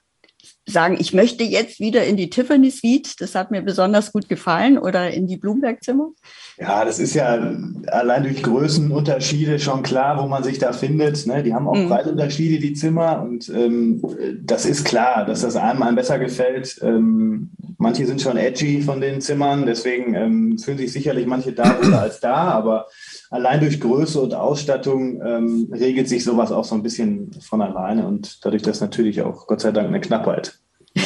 [0.68, 4.78] sagen, ich möchte jetzt wieder in die Tiffany Suite, das hat mir besonders gut gefallen,
[4.78, 6.10] oder in die Bloomberg-Zimmer?
[6.58, 11.26] Ja, das ist ja allein durch Größenunterschiede schon klar, wo man sich da findet.
[11.26, 11.42] Ne?
[11.42, 11.88] Die haben auch mhm.
[11.88, 13.22] Preisunterschiede, die Zimmer.
[13.22, 14.02] Und ähm,
[14.42, 16.78] das ist klar, dass das einem, einem besser gefällt.
[16.82, 21.78] Ähm, manche sind schon edgy von den Zimmern, deswegen ähm, fühlen sich sicherlich manche da
[21.78, 22.88] oder als da, aber
[23.30, 28.06] allein durch Größe und Ausstattung ähm, regelt sich sowas auch so ein bisschen von alleine
[28.06, 30.58] und dadurch, dass natürlich auch Gott sei Dank eine Knappheit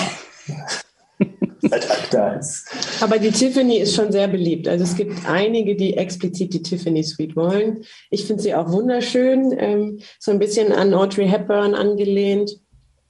[2.10, 2.68] da ist.
[3.00, 4.68] Aber die Tiffany ist schon sehr beliebt.
[4.68, 7.84] Also es gibt einige, die explizit die Tiffany Suite wollen.
[8.10, 12.58] Ich finde sie auch wunderschön, ähm, so ein bisschen an Audrey Hepburn angelehnt.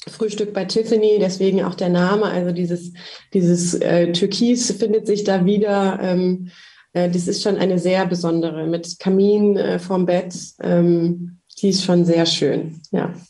[0.08, 2.24] Frühstück bei Tiffany, deswegen auch der Name.
[2.24, 2.92] Also dieses,
[3.32, 6.00] dieses äh, Türkis findet sich da wieder.
[6.02, 6.50] Ähm,
[6.92, 10.34] äh, das ist schon eine sehr besondere mit Kamin äh, vorm Bett.
[10.60, 13.12] Ähm, die ist schon sehr schön, ja.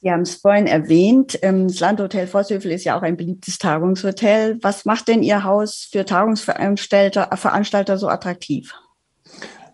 [0.00, 4.58] Sie haben es vorhin erwähnt, ähm, das Landhotel Vosshövel ist ja auch ein beliebtes Tagungshotel.
[4.62, 8.72] Was macht denn Ihr Haus für Tagungsveranstalter Veranstalter so attraktiv?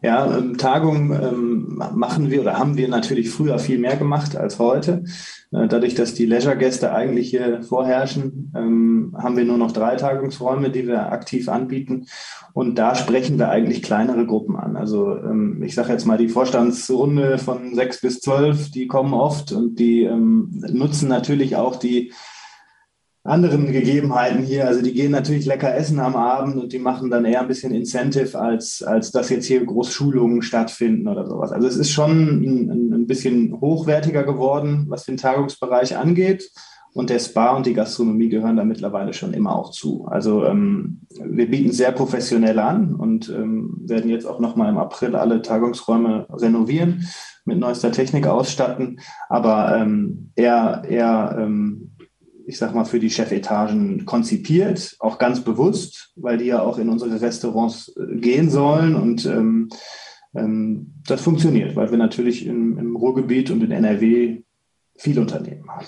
[0.04, 4.58] Ja, ähm, Tagungen ähm, machen wir oder haben wir natürlich früher viel mehr gemacht als
[4.58, 5.04] heute.
[5.50, 10.68] Äh, dadurch, dass die Leisure-Gäste eigentlich hier vorherrschen, ähm, haben wir nur noch drei Tagungsräume,
[10.68, 12.04] die wir aktiv anbieten.
[12.52, 14.76] Und da sprechen wir eigentlich kleinere Gruppen an.
[14.76, 19.52] Also ähm, ich sage jetzt mal die Vorstandsrunde von sechs bis zwölf, die kommen oft
[19.52, 22.12] und die ähm, nutzen natürlich auch die
[23.24, 24.68] anderen Gegebenheiten hier.
[24.68, 27.74] Also die gehen natürlich lecker essen am Abend und die machen dann eher ein bisschen
[27.74, 31.50] Incentive, als, als dass jetzt hier Großschulungen stattfinden oder sowas.
[31.50, 36.50] Also es ist schon ein, ein bisschen hochwertiger geworden, was den Tagungsbereich angeht.
[36.92, 40.06] Und der Spa und die Gastronomie gehören da mittlerweile schon immer auch zu.
[40.06, 45.16] Also ähm, wir bieten sehr professionell an und ähm, werden jetzt auch nochmal im April
[45.16, 47.08] alle Tagungsräume renovieren,
[47.46, 51.93] mit neuester Technik ausstatten, aber ähm, eher, eher ähm,
[52.46, 56.88] ich sag mal, für die Chefetagen konzipiert, auch ganz bewusst, weil die ja auch in
[56.88, 59.68] unsere Restaurants äh, gehen sollen und ähm,
[60.34, 64.42] ähm, das funktioniert, weil wir natürlich im, im Ruhrgebiet und in NRW
[64.96, 65.86] viel Unternehmen haben.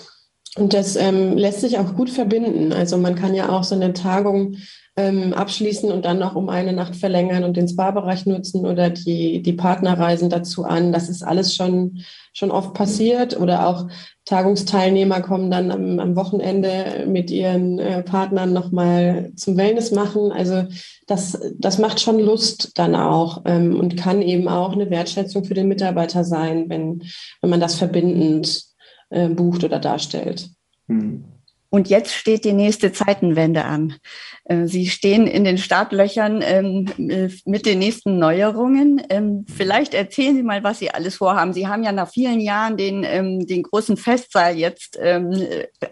[0.57, 2.73] Und das ähm, lässt sich auch gut verbinden.
[2.73, 4.55] Also man kann ja auch so eine Tagung
[4.95, 9.43] ähm, abschließen und dann noch um eine Nacht verlängern und den Spa-Bereich nutzen oder die,
[9.43, 10.91] die Partner reisen dazu an.
[10.91, 11.99] Das ist alles schon,
[12.33, 13.39] schon oft passiert.
[13.39, 13.87] Oder auch
[14.27, 20.33] Tagungsteilnehmer kommen dann am, am Wochenende mit ihren äh, Partnern nochmal zum Wellness machen.
[20.33, 20.65] Also
[21.07, 25.53] das, das macht schon Lust dann auch ähm, und kann eben auch eine Wertschätzung für
[25.53, 27.03] den Mitarbeiter sein, wenn,
[27.41, 28.65] wenn man das verbindend
[29.11, 30.49] äh, bucht oder darstellt.
[30.89, 31.23] Hm.
[31.69, 33.95] Und jetzt steht die nächste Zeitenwende an.
[34.45, 39.01] Äh, Sie stehen in den Startlöchern ähm, äh, mit den nächsten Neuerungen.
[39.09, 41.53] Ähm, vielleicht erzählen Sie mal, was Sie alles vorhaben.
[41.53, 44.97] Sie haben ja nach vielen Jahren den, ähm, den großen Festsaal jetzt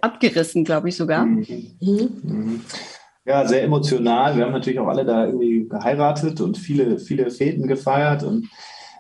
[0.02, 1.26] abgerissen, glaube ich sogar.
[1.26, 1.74] Mhm.
[1.82, 2.62] Mhm.
[3.26, 4.38] Ja, sehr emotional.
[4.38, 8.48] Wir haben natürlich auch alle da irgendwie geheiratet und viele, viele Feten gefeiert und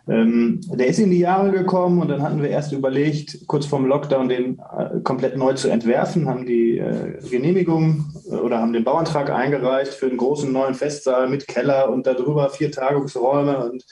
[0.07, 3.87] ähm, der ist in die Jahre gekommen und dann hatten wir erst überlegt, kurz vorm
[3.87, 8.83] Lockdown den äh, komplett neu zu entwerfen, haben die äh, Genehmigung äh, oder haben den
[8.83, 13.69] Bauantrag eingereicht für einen großen neuen Festsaal mit Keller und darüber vier Tagungsräume.
[13.69, 13.83] Und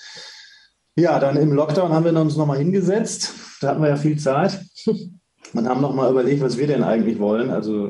[0.95, 3.33] ja, dann im Lockdown haben wir uns nochmal hingesetzt.
[3.61, 4.61] Da hatten wir ja viel Zeit
[5.53, 7.89] und haben nochmal überlegt, was wir denn eigentlich wollen, also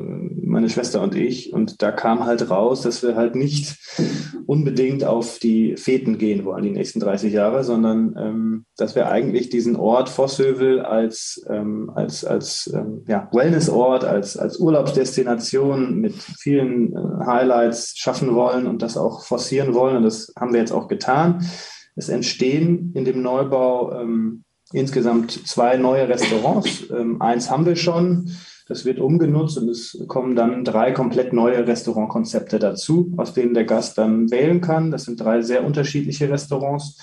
[0.54, 1.52] meine Schwester und ich.
[1.52, 3.76] Und da kam halt raus, dass wir halt nicht
[4.46, 9.48] unbedingt auf die Feten gehen wollen, die nächsten 30 Jahre, sondern ähm, dass wir eigentlich
[9.48, 16.92] diesen Ort Vosshövel als, ähm, als, als ähm, ja, Wellnessort, als, als Urlaubsdestination mit vielen
[16.92, 19.96] äh, Highlights schaffen wollen und das auch forcieren wollen.
[19.96, 21.44] Und das haben wir jetzt auch getan.
[21.96, 24.43] Es entstehen in dem Neubau ähm,
[24.74, 26.90] insgesamt zwei neue Restaurants.
[26.90, 28.30] Ähm, eins haben wir schon,
[28.66, 33.64] das wird umgenutzt und es kommen dann drei komplett neue Restaurantkonzepte dazu, aus denen der
[33.64, 34.90] Gast dann wählen kann.
[34.90, 36.98] Das sind drei sehr unterschiedliche Restaurants.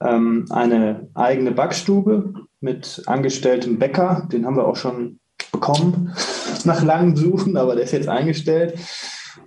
[0.00, 5.18] Ähm, eine eigene Backstube mit angestelltem Bäcker, den haben wir auch schon
[5.50, 6.12] bekommen
[6.64, 8.74] nach langem Suchen, aber der ist jetzt eingestellt.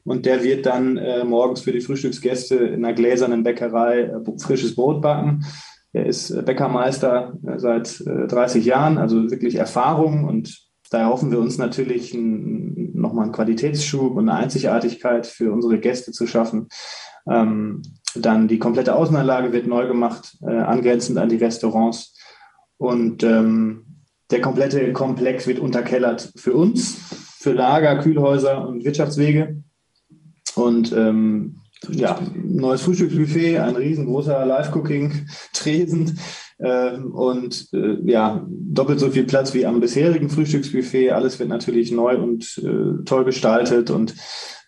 [0.03, 4.75] Und der wird dann äh, morgens für die Frühstücksgäste in einer gläsernen Bäckerei äh, frisches
[4.75, 5.45] Brot backen.
[5.93, 11.31] Er ist äh, Bäckermeister äh, seit 30 äh, Jahren, also wirklich Erfahrung und da erhoffen
[11.31, 16.67] wir uns natürlich nochmal einen Qualitätsschub und eine Einzigartigkeit für unsere Gäste zu schaffen.
[17.29, 17.81] Ähm,
[18.15, 22.17] dann die komplette Außenanlage wird neu gemacht, äh, angrenzend an die Restaurants.
[22.77, 24.01] Und ähm,
[24.31, 26.97] der komplette Komplex wird unterkellert für uns,
[27.39, 29.63] für Lager, Kühlhäuser und Wirtschaftswege.
[30.55, 36.19] Und ähm, ja, neues Frühstücksbuffet, ein riesengroßer Live-Cooking-Tresen
[36.59, 41.11] äh, und äh, ja, doppelt so viel Platz wie am bisherigen Frühstücksbuffet.
[41.11, 44.15] Alles wird natürlich neu und äh, toll gestaltet und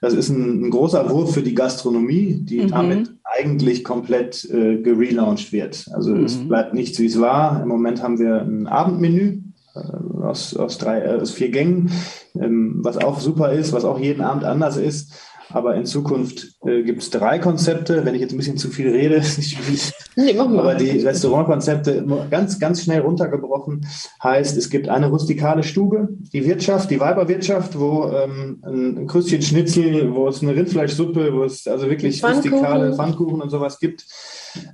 [0.01, 2.67] das ist ein, ein, großer Wurf für die Gastronomie, die mhm.
[2.67, 5.87] damit eigentlich komplett äh, gelauncht wird.
[5.93, 6.25] Also mhm.
[6.25, 7.61] es bleibt nichts, wie es war.
[7.61, 9.43] Im Moment haben wir ein Abendmenü
[9.75, 11.89] äh, aus, aus, drei, äh, aus vier Gängen,
[12.35, 15.13] ähm, was auch super ist, was auch jeden Abend anders ist.
[15.53, 18.03] Aber in Zukunft äh, gibt es drei Konzepte.
[18.05, 19.21] Wenn ich jetzt ein bisschen zu viel rede,
[20.15, 23.85] nee, aber die Restaurantkonzepte ganz, ganz schnell runtergebrochen
[24.23, 30.13] heißt, es gibt eine rustikale Stube, die Wirtschaft, die Weiberwirtschaft, wo ähm, ein Krüstchen Schnitzel,
[30.15, 32.51] wo es eine Rindfleischsuppe, wo es also wirklich Pfannkuchen.
[32.51, 34.05] rustikale Pfannkuchen und sowas gibt.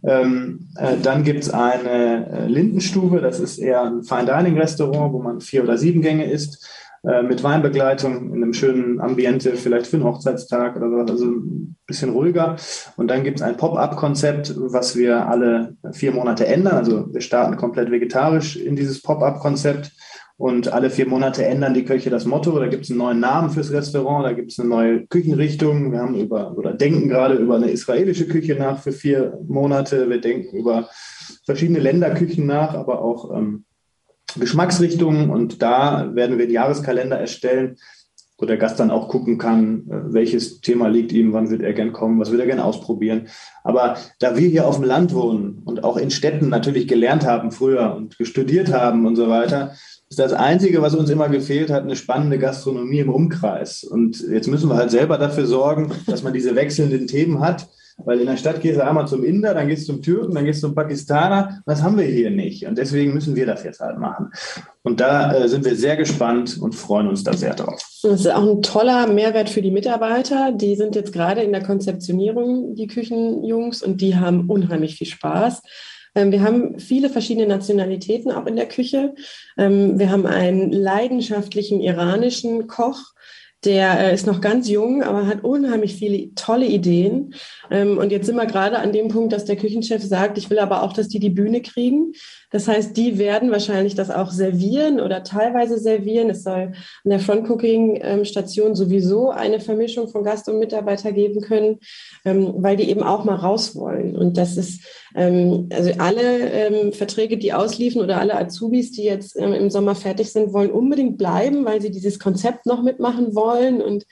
[0.03, 5.13] Ähm, äh, dann gibt es eine äh, Lindenstube, das ist eher ein Fine Dining Restaurant,
[5.13, 6.65] wo man vier oder sieben Gänge isst.
[7.07, 11.77] Äh, mit Weinbegleitung in einem schönen Ambiente, vielleicht für einen Hochzeitstag oder so, also ein
[11.87, 12.57] bisschen ruhiger.
[12.97, 16.75] Und dann gibt es ein Pop-up-Konzept, was wir alle vier Monate ändern.
[16.75, 19.91] Also wir starten komplett vegetarisch in dieses Pop-up-Konzept.
[20.35, 22.57] Und alle vier Monate ändern die Köche das Motto.
[22.57, 25.91] Da gibt es einen neuen Namen fürs Restaurant, da gibt es eine neue Küchenrichtung.
[25.91, 30.09] Wir haben über oder denken gerade über eine israelische Küche nach für vier Monate.
[30.09, 30.87] Wir denken über
[31.45, 33.65] verschiedene Länderküchen nach, aber auch ähm,
[34.37, 37.77] Geschmacksrichtungen und da werden wir den Jahreskalender erstellen,
[38.39, 41.73] wo der Gast dann auch gucken kann, äh, welches Thema liegt ihm, wann wird er
[41.73, 43.27] gern kommen, was will er gern ausprobieren.
[43.63, 47.51] Aber da wir hier auf dem Land wohnen und auch in Städten natürlich gelernt haben
[47.51, 49.73] früher und studiert haben und so weiter,
[50.09, 53.83] ist das Einzige, was uns immer gefehlt hat, eine spannende Gastronomie im Umkreis.
[53.83, 57.67] Und jetzt müssen wir halt selber dafür sorgen, dass man diese wechselnden Themen hat
[58.05, 60.45] weil in der Stadt gehst du einmal zum Inder, dann gehst du zum Türken, dann
[60.45, 61.61] gehst du zum Pakistaner.
[61.65, 62.65] Das haben wir hier nicht.
[62.65, 64.31] Und deswegen müssen wir das jetzt halt machen.
[64.83, 67.81] Und da äh, sind wir sehr gespannt und freuen uns da sehr drauf.
[68.03, 70.51] Das ist auch ein toller Mehrwert für die Mitarbeiter.
[70.51, 75.61] Die sind jetzt gerade in der Konzeptionierung, die Küchenjungs, und die haben unheimlich viel Spaß.
[76.15, 79.13] Ähm, wir haben viele verschiedene Nationalitäten auch in der Küche.
[79.57, 83.13] Ähm, wir haben einen leidenschaftlichen iranischen Koch,
[83.65, 87.33] der äh, ist noch ganz jung, aber hat unheimlich viele tolle Ideen.
[87.69, 90.59] Ähm, und jetzt sind wir gerade an dem Punkt, dass der Küchenchef sagt, ich will
[90.59, 92.13] aber auch, dass die die Bühne kriegen.
[92.51, 96.29] Das heißt, die werden wahrscheinlich das auch servieren oder teilweise servieren.
[96.29, 96.71] Es soll
[97.03, 101.79] an der Front-Cooking-Station sowieso eine Vermischung von Gast und Mitarbeiter geben können,
[102.23, 104.15] ähm, weil die eben auch mal raus wollen.
[104.15, 109.69] Und das ist, ähm, also alle Verträge, die ausliefen oder alle Azubis, die jetzt im
[109.69, 113.81] Sommer fertig sind, wollen unbedingt bleiben, weil sie dieses Konzept noch mitmachen wollen.
[113.81, 114.05] Und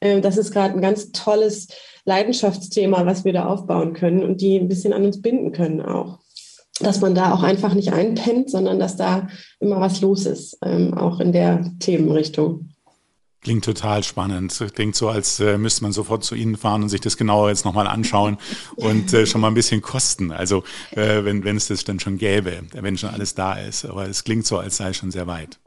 [0.00, 1.68] das ist gerade ein ganz tolles
[2.04, 6.18] Leidenschaftsthema, was wir da aufbauen können und die ein bisschen an uns binden können auch.
[6.80, 9.28] Dass man da auch einfach nicht einpennt, sondern dass da
[9.60, 12.73] immer was los ist, ähm, auch in der Themenrichtung.
[13.44, 14.58] Klingt total spannend.
[14.74, 17.66] Klingt so, als äh, müsste man sofort zu Ihnen fahren und sich das genauer jetzt
[17.66, 18.38] nochmal anschauen
[18.74, 20.32] und äh, schon mal ein bisschen kosten.
[20.32, 23.84] Also äh, wenn, wenn es das dann schon gäbe, wenn schon alles da ist.
[23.84, 25.58] Aber es klingt so, als sei schon sehr weit.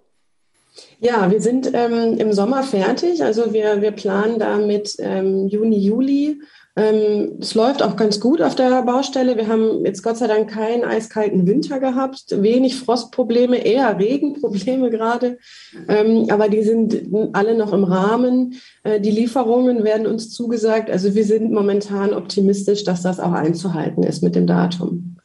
[0.99, 3.23] Ja, wir sind ähm, im Sommer fertig.
[3.23, 6.41] Also wir, wir planen da mit ähm, Juni, Juli.
[6.77, 9.35] Ähm, es läuft auch ganz gut auf der Baustelle.
[9.35, 15.39] Wir haben jetzt Gott sei Dank keinen eiskalten Winter gehabt, wenig Frostprobleme, eher Regenprobleme gerade.
[15.87, 18.55] Ähm, aber die sind alle noch im Rahmen.
[18.83, 20.91] Äh, die Lieferungen werden uns zugesagt.
[20.91, 25.15] Also wir sind momentan optimistisch, dass das auch einzuhalten ist mit dem Datum.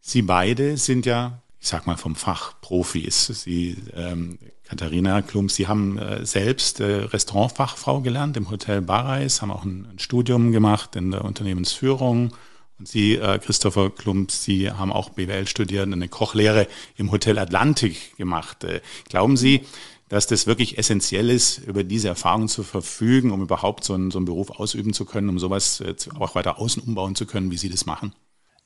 [0.00, 3.26] Sie beide sind ja ich sag mal, vom Fach Profis.
[3.26, 9.50] Sie, ähm, Katharina Klumps, Sie haben äh, selbst äh, Restaurantfachfrau gelernt im Hotel Barreis, haben
[9.50, 12.32] auch ein, ein, Studium gemacht in der Unternehmensführung.
[12.78, 18.16] Und Sie, äh, Christopher Klumps, Sie haben auch BWL studiert eine Kochlehre im Hotel Atlantik
[18.16, 18.64] gemacht.
[18.64, 19.60] Äh, glauben Sie,
[20.08, 24.18] dass das wirklich essentiell ist, über diese Erfahrung zu verfügen, um überhaupt so einen, so
[24.18, 27.58] einen Beruf ausüben zu können, um sowas äh, auch weiter außen umbauen zu können, wie
[27.58, 28.14] Sie das machen?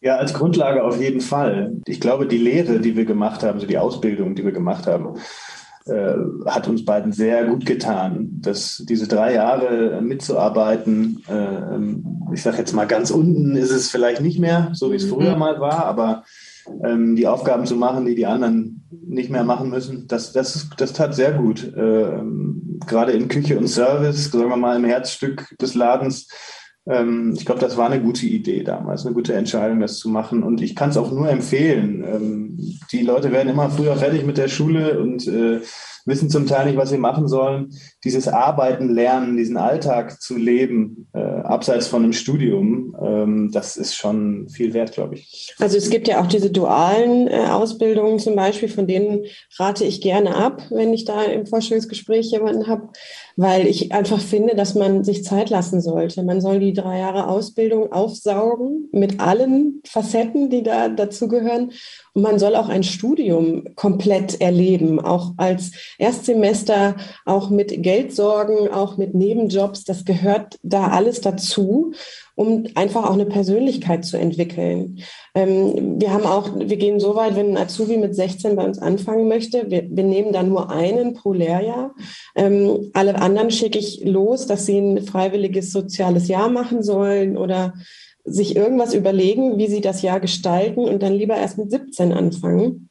[0.05, 1.73] Ja, als Grundlage auf jeden Fall.
[1.87, 5.15] Ich glaube, die Lehre, die wir gemacht haben, so die Ausbildung, die wir gemacht haben,
[5.87, 6.15] äh,
[6.45, 12.75] hat uns beiden sehr gut getan, dass diese drei Jahre mitzuarbeiten, äh, ich sage jetzt
[12.75, 15.39] mal ganz unten ist es vielleicht nicht mehr, so wie es früher mhm.
[15.39, 16.25] mal war, aber
[16.85, 20.73] ähm, die Aufgaben zu machen, die die anderen nicht mehr machen müssen, das, das, ist,
[20.77, 21.73] das tat sehr gut.
[21.77, 26.29] Ähm, gerade in Küche und Service, sagen wir mal im Herzstück des Ladens,
[26.87, 30.43] ich glaube, das war eine gute Idee damals, eine gute Entscheidung, das zu machen.
[30.43, 32.05] Und ich kann es auch nur empfehlen.
[32.05, 35.61] Ähm, die Leute werden immer früher fertig mit der Schule und äh,
[36.07, 37.73] wissen zum Teil nicht, was sie machen sollen.
[38.05, 43.95] Dieses Arbeiten lernen, diesen Alltag zu leben, äh, abseits von einem Studium, ähm, das ist
[43.95, 45.55] schon viel wert, glaube ich.
[45.59, 49.25] Also es gibt ja auch diese dualen äh, Ausbildungen zum Beispiel, von denen
[49.59, 52.89] rate ich gerne ab, wenn ich da im Vorstellungsgespräch jemanden habe,
[53.37, 56.23] weil ich einfach finde, dass man sich Zeit lassen sollte.
[56.23, 61.73] Man soll die drei Jahre Ausbildung aufsaugen mit allen Facetten, die da dazugehören.
[62.13, 68.97] Und man soll auch ein Studium komplett erleben, auch als Erstsemester, auch mit Geldsorgen, auch
[68.97, 69.85] mit Nebenjobs.
[69.85, 71.93] Das gehört da alles dazu,
[72.35, 75.01] um einfach auch eine Persönlichkeit zu entwickeln.
[75.35, 78.79] Ähm, wir haben auch, wir gehen so weit, wenn ein Azubi mit 16 bei uns
[78.79, 81.95] anfangen möchte, wir, wir nehmen da nur einen pro Lehrjahr.
[82.35, 87.75] Ähm, alle anderen schicke ich los, dass sie ein freiwilliges soziales Jahr machen sollen oder
[88.25, 92.89] sich irgendwas überlegen, wie sie das Jahr gestalten und dann lieber erst mit 17 anfangen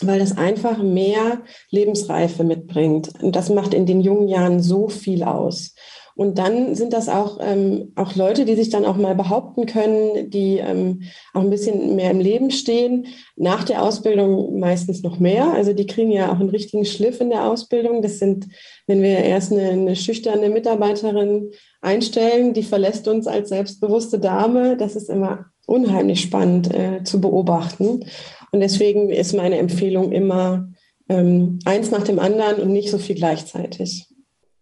[0.00, 3.12] weil das einfach mehr Lebensreife mitbringt.
[3.22, 5.74] Und das macht in den jungen Jahren so viel aus.
[6.16, 10.30] Und dann sind das auch, ähm, auch Leute, die sich dann auch mal behaupten können,
[10.30, 11.02] die ähm,
[11.32, 13.06] auch ein bisschen mehr im Leben stehen.
[13.34, 15.52] Nach der Ausbildung meistens noch mehr.
[15.52, 18.00] Also die kriegen ja auch einen richtigen Schliff in der Ausbildung.
[18.00, 18.46] Das sind,
[18.86, 24.76] wenn wir erst eine, eine schüchterne Mitarbeiterin einstellen, die verlässt uns als selbstbewusste Dame.
[24.76, 28.04] Das ist immer unheimlich spannend äh, zu beobachten.
[28.50, 30.68] Und deswegen ist meine Empfehlung immer
[31.08, 34.08] ähm, eins nach dem anderen und nicht so viel gleichzeitig.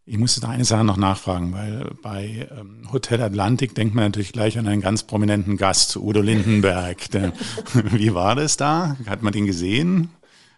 [0.04, 4.32] Ich musste da eine Sache noch nachfragen, weil bei ähm, Hotel Atlantik denkt man natürlich
[4.32, 6.98] gleich an einen ganz prominenten Gast, Udo Lindenberg.
[7.92, 8.96] Wie war das da?
[9.06, 10.10] Hat man den gesehen?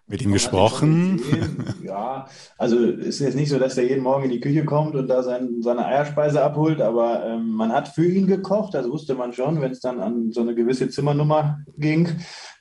[0.07, 1.21] Mit ihm gesprochen?
[1.83, 2.27] Ja,
[2.59, 5.23] also ist jetzt nicht so, dass er jeden Morgen in die Küche kommt und da
[5.23, 9.61] sein, seine Eierspeise abholt, aber ähm, man hat für ihn gekocht, das wusste man schon,
[9.61, 12.09] wenn es dann an so eine gewisse Zimmernummer ging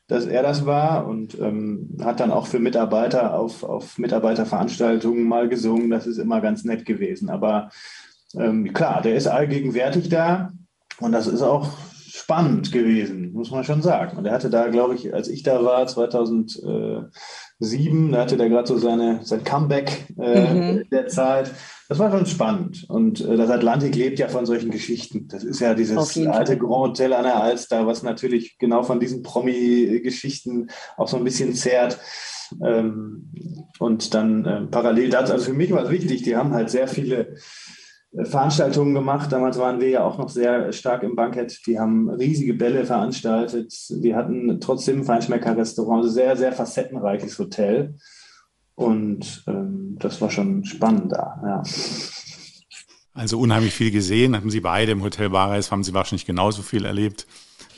[0.08, 5.48] dass er das war und ähm, hat dann auch für Mitarbeiter auf, auf Mitarbeiterveranstaltungen mal
[5.48, 5.90] gesungen.
[5.90, 7.30] Das ist immer ganz nett gewesen.
[7.30, 7.70] Aber
[8.36, 10.52] ähm, klar, der ist allgegenwärtig da
[11.00, 11.70] und das ist auch
[12.24, 14.18] spannend gewesen, muss man schon sagen.
[14.18, 18.68] Und er hatte da, glaube ich, als ich da war, 2007, da hatte der gerade
[18.68, 20.90] so seine, sein Comeback äh, mhm.
[20.90, 21.52] der Zeit.
[21.90, 22.86] das war schon spannend.
[22.88, 25.28] Und äh, das Atlantik lebt ja von solchen Geschichten.
[25.28, 26.58] Das ist ja dieses alte.
[26.58, 31.54] Grand Hotel an der Alster, was natürlich genau von diesen Promi-Geschichten auch so ein bisschen
[31.54, 32.00] zehrt.
[32.64, 33.34] Ähm,
[33.80, 36.88] und dann äh, parallel dazu, also für mich war es wichtig, die haben halt sehr
[36.88, 37.36] viele
[38.16, 39.32] Veranstaltungen gemacht.
[39.32, 41.66] Damals waren wir ja auch noch sehr stark im Bankett.
[41.66, 43.74] Die haben riesige Bälle veranstaltet.
[43.90, 47.96] Wir hatten trotzdem ein Feinschmecker-Restaurant, also sehr, sehr facettenreiches Hotel.
[48.76, 51.64] Und ähm, das war schon spannend da, ja.
[53.16, 56.86] Also unheimlich viel gesehen, hatten Sie beide im Hotel Bareis, haben Sie wahrscheinlich genauso viel
[56.86, 57.28] erlebt.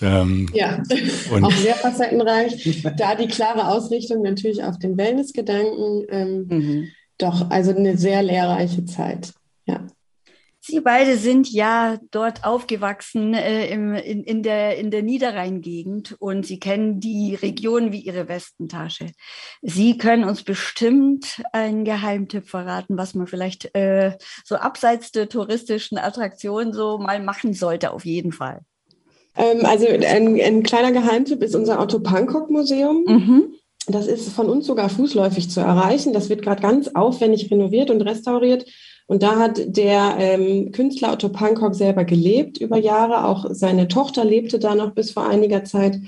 [0.01, 0.81] Ähm, ja,
[1.41, 2.83] auch sehr facettenreich.
[2.97, 6.05] Da die klare Ausrichtung natürlich auf den Wellnessgedanken.
[6.09, 6.87] Ähm, mhm.
[7.17, 9.33] Doch, also eine sehr lehrreiche Zeit.
[9.65, 9.87] Ja.
[10.67, 16.43] Sie beide sind ja dort aufgewachsen äh, im, in, in, der, in der Niederrheingegend und
[16.43, 19.11] Sie kennen die Region wie Ihre Westentasche.
[19.61, 25.99] Sie können uns bestimmt einen Geheimtipp verraten, was man vielleicht äh, so abseits der touristischen
[25.99, 28.61] Attraktion so mal machen sollte, auf jeden Fall.
[29.37, 30.03] Ähm, also ein,
[30.41, 33.03] ein, kleiner Geheimtipp ist unser Otto Pankok Museum.
[33.07, 33.55] Mhm.
[33.85, 36.11] Das ist von uns sogar fußläufig zu erreichen.
[36.11, 38.65] Das wird gerade ganz aufwendig renoviert und restauriert.
[39.07, 43.25] Und da hat der ähm, Künstler Otto Pankok selber gelebt über Jahre.
[43.25, 45.99] Auch seine Tochter lebte da noch bis vor einiger Zeit.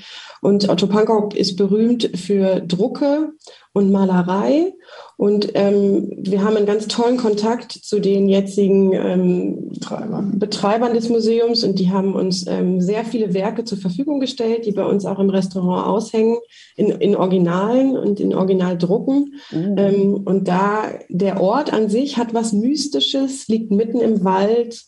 [0.42, 3.34] Und Otto Pankok ist berühmt für Drucke
[3.74, 4.74] und Malerei.
[5.18, 10.38] Und ähm, wir haben einen ganz tollen Kontakt zu den jetzigen ähm, Betreibern.
[10.38, 14.72] Betreibern des Museums und die haben uns ähm, sehr viele Werke zur Verfügung gestellt, die
[14.72, 16.38] bei uns auch im Restaurant aushängen,
[16.76, 19.34] in, in Originalen und in Originaldrucken.
[19.52, 20.22] Mhm.
[20.26, 24.86] und da der Ort an sich hat was Mystisches, liegt mitten im Wald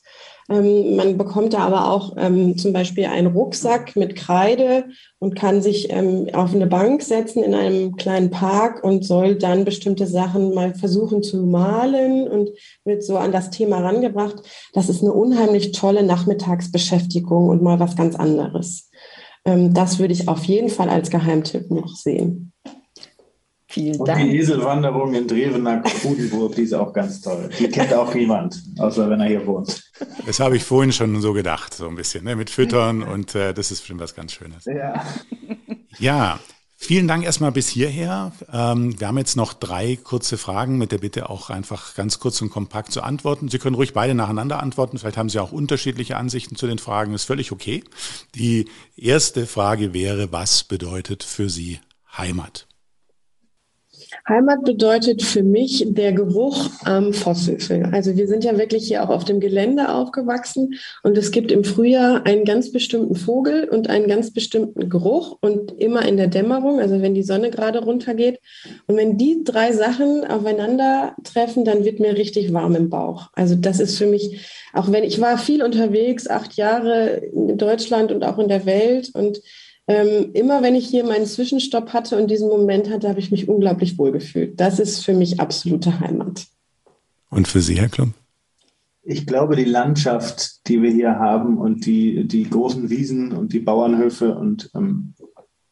[0.50, 4.86] ähm, man bekommt da aber auch ähm, zum Beispiel einen Rucksack mit Kreide
[5.20, 9.64] und kann sich ähm, auf eine Bank setzen in einem kleinen Park und soll dann
[9.64, 12.50] bestimmte Sachen mal versuchen zu malen und
[12.84, 14.38] wird so an das Thema rangebracht.
[14.74, 18.89] Das ist eine unheimlich tolle Nachmittagsbeschäftigung und mal was ganz anderes.
[19.45, 22.54] Ähm, das würde ich auf jeden Fall als Geheimtipp noch sehen.
[23.68, 24.20] Vielen Dank.
[24.20, 27.52] Und die Eselwanderung in Drevenack-Kudenburg, die ist auch ganz toll.
[27.60, 29.89] Die kennt auch niemand, außer wenn er hier wohnt.
[30.26, 32.36] Das habe ich vorhin schon so gedacht, so ein bisschen, ne?
[32.36, 34.66] mit Füttern und äh, das ist bestimmt was ganz Schönes.
[34.66, 35.06] Ja.
[35.97, 36.39] Ja,
[36.78, 38.32] vielen Dank erstmal bis hierher.
[38.52, 42.41] Ähm, wir haben jetzt noch drei kurze Fragen mit der Bitte auch einfach ganz kurz
[42.41, 43.50] und kompakt zu antworten.
[43.50, 44.97] Sie können ruhig beide nacheinander antworten.
[44.97, 47.14] Vielleicht haben Sie auch unterschiedliche Ansichten zu den Fragen.
[47.14, 47.84] Ist völlig okay.
[48.36, 51.80] Die erste Frage wäre, was bedeutet für Sie
[52.18, 52.69] Heimat?
[54.30, 57.90] Heimat bedeutet für mich der Geruch am Fosshöfe.
[57.92, 61.64] Also wir sind ja wirklich hier auch auf dem Gelände aufgewachsen und es gibt im
[61.64, 66.80] Frühjahr einen ganz bestimmten Vogel und einen ganz bestimmten Geruch und immer in der Dämmerung,
[66.80, 68.40] also wenn die Sonne gerade runtergeht.
[68.86, 73.30] Und wenn die drei Sachen aufeinandertreffen, dann wird mir richtig warm im Bauch.
[73.34, 78.12] Also das ist für mich, auch wenn ich war viel unterwegs, acht Jahre in Deutschland
[78.12, 79.42] und auch in der Welt und
[79.90, 83.50] ähm, immer wenn ich hier meinen Zwischenstopp hatte und diesen Moment hatte, habe ich mich
[83.50, 84.60] unglaublich wohl gefühlt.
[84.60, 86.46] Das ist für mich absolute Heimat.
[87.32, 88.14] Und für Sie, Herr Klum?
[89.02, 93.60] Ich glaube, die Landschaft, die wir hier haben und die, die großen Wiesen und die
[93.60, 95.16] Bauernhöfe und ähm,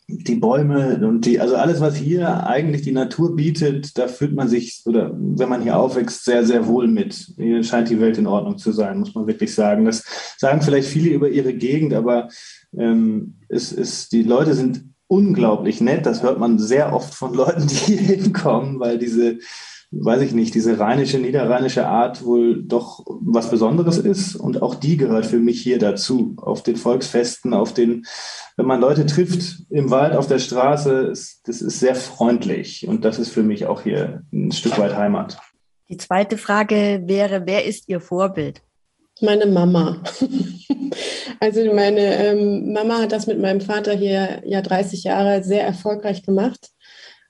[0.10, 4.48] die Bäume und die, also alles, was hier eigentlich die Natur bietet, da fühlt man
[4.48, 7.34] sich, oder wenn man hier aufwächst, sehr, sehr wohl mit.
[7.36, 9.86] Hier scheint die Welt in Ordnung zu sein, muss man wirklich sagen.
[9.86, 10.04] Das
[10.38, 12.30] sagen vielleicht viele über ihre Gegend, aber
[12.78, 16.06] ähm, es ist, die Leute sind unglaublich nett.
[16.06, 19.40] Das hört man sehr oft von Leuten, die hier hinkommen, weil diese,
[19.92, 24.36] weiß ich nicht, diese rheinische, niederrheinische Art wohl doch was Besonderes ist.
[24.36, 26.36] Und auch die gehört für mich hier dazu.
[26.38, 28.06] Auf den Volksfesten, auf den,
[28.58, 32.88] wenn man Leute trifft im Wald, auf der Straße, ist, das ist sehr freundlich.
[32.88, 35.40] Und das ist für mich auch hier ein Stück weit Heimat.
[35.90, 38.62] Die zweite Frage wäre, wer ist Ihr Vorbild?
[39.22, 39.98] Meine Mama.
[41.40, 46.24] also meine ähm, Mama hat das mit meinem Vater hier ja 30 Jahre sehr erfolgreich
[46.24, 46.70] gemacht.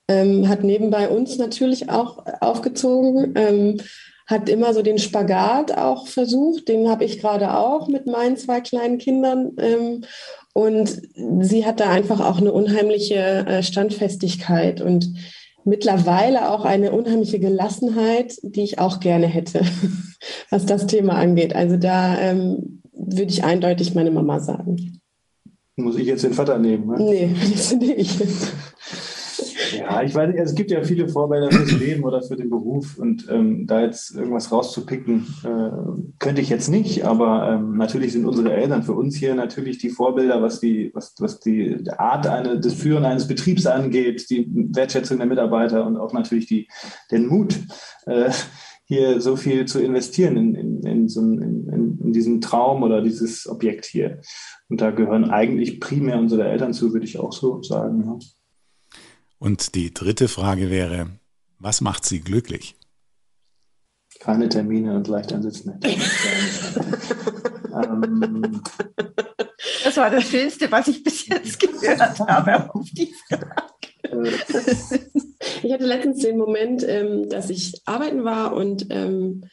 [0.09, 3.77] Ähm, hat nebenbei uns natürlich auch aufgezogen, ähm,
[4.25, 6.67] hat immer so den Spagat auch versucht.
[6.67, 9.53] Den habe ich gerade auch mit meinen zwei kleinen Kindern.
[9.57, 10.03] Ähm,
[10.53, 11.01] und
[11.41, 15.13] sie hat da einfach auch eine unheimliche äh, Standfestigkeit und
[15.67, 19.61] mittlerweile auch eine unheimliche Gelassenheit, die ich auch gerne hätte,
[20.49, 21.55] was das Thema angeht.
[21.55, 25.01] Also da ähm, würde ich eindeutig meine Mama sagen.
[25.75, 26.87] Muss ich jetzt den Vater nehmen?
[26.87, 26.95] Ne?
[26.97, 28.17] Nee, das nicht.
[29.73, 32.97] Ja, ich weiß nicht, es gibt ja viele Vorbilder fürs Leben oder für den Beruf
[32.97, 38.25] und ähm, da jetzt irgendwas rauszupicken, äh, könnte ich jetzt nicht, aber ähm, natürlich sind
[38.25, 42.59] unsere Eltern für uns hier natürlich die Vorbilder, was die, was, was die Art eine,
[42.59, 46.67] des Führen eines Betriebs angeht, die Wertschätzung der Mitarbeiter und auch natürlich die,
[47.11, 47.59] den Mut,
[48.05, 48.29] äh,
[48.87, 51.67] hier so viel zu investieren in, in, in, so in,
[52.01, 54.21] in, diesen Traum oder dieses Objekt hier.
[54.69, 58.03] Und da gehören eigentlich primär unsere Eltern zu, würde ich auch so sagen.
[58.05, 58.17] Ja.
[59.39, 61.19] Und die dritte Frage wäre,
[61.59, 62.75] was macht Sie glücklich?
[64.19, 65.79] Keine Termine und leicht ein Sitzen.
[67.73, 68.61] ähm,
[69.83, 73.53] das war das Schönste, was ich bis jetzt gehört habe auf die Frage.
[75.63, 79.43] Ich hatte letztens den Moment, ähm, dass ich arbeiten war und ähm,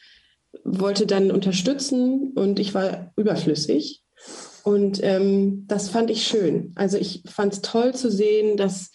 [0.63, 4.03] wollte dann unterstützen und ich war überflüssig.
[4.63, 6.71] Und ähm, das fand ich schön.
[6.75, 8.91] Also ich fand es toll zu sehen, dass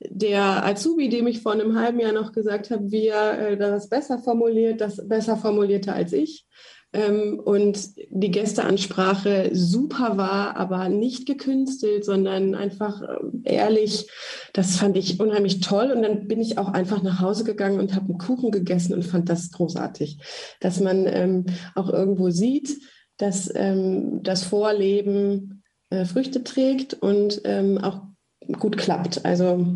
[0.00, 3.88] der Azubi, dem ich vor einem halben Jahr noch gesagt habe, wie er äh, das
[3.88, 6.46] besser formuliert, das besser formulierte als ich.
[6.92, 14.08] Ähm, und die Gästeansprache super war, aber nicht gekünstelt, sondern einfach äh, ehrlich.
[14.52, 15.90] Das fand ich unheimlich toll.
[15.90, 19.02] Und dann bin ich auch einfach nach Hause gegangen und habe einen Kuchen gegessen und
[19.02, 20.18] fand das großartig,
[20.60, 22.78] dass man ähm, auch irgendwo sieht,
[23.16, 28.02] dass ähm, das Vorleben äh, Früchte trägt und ähm, auch
[28.58, 29.24] gut klappt.
[29.24, 29.66] Also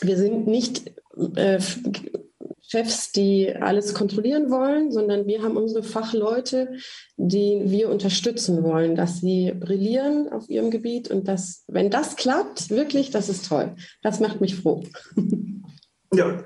[0.00, 0.92] wir sind nicht
[1.36, 1.58] äh,
[2.72, 6.72] Chefs, die alles kontrollieren wollen, sondern wir haben unsere Fachleute,
[7.16, 12.70] die wir unterstützen wollen, dass sie brillieren auf ihrem Gebiet und dass, wenn das klappt,
[12.70, 13.76] wirklich, das ist toll.
[14.02, 14.82] Das macht mich froh.
[16.14, 16.44] Ja.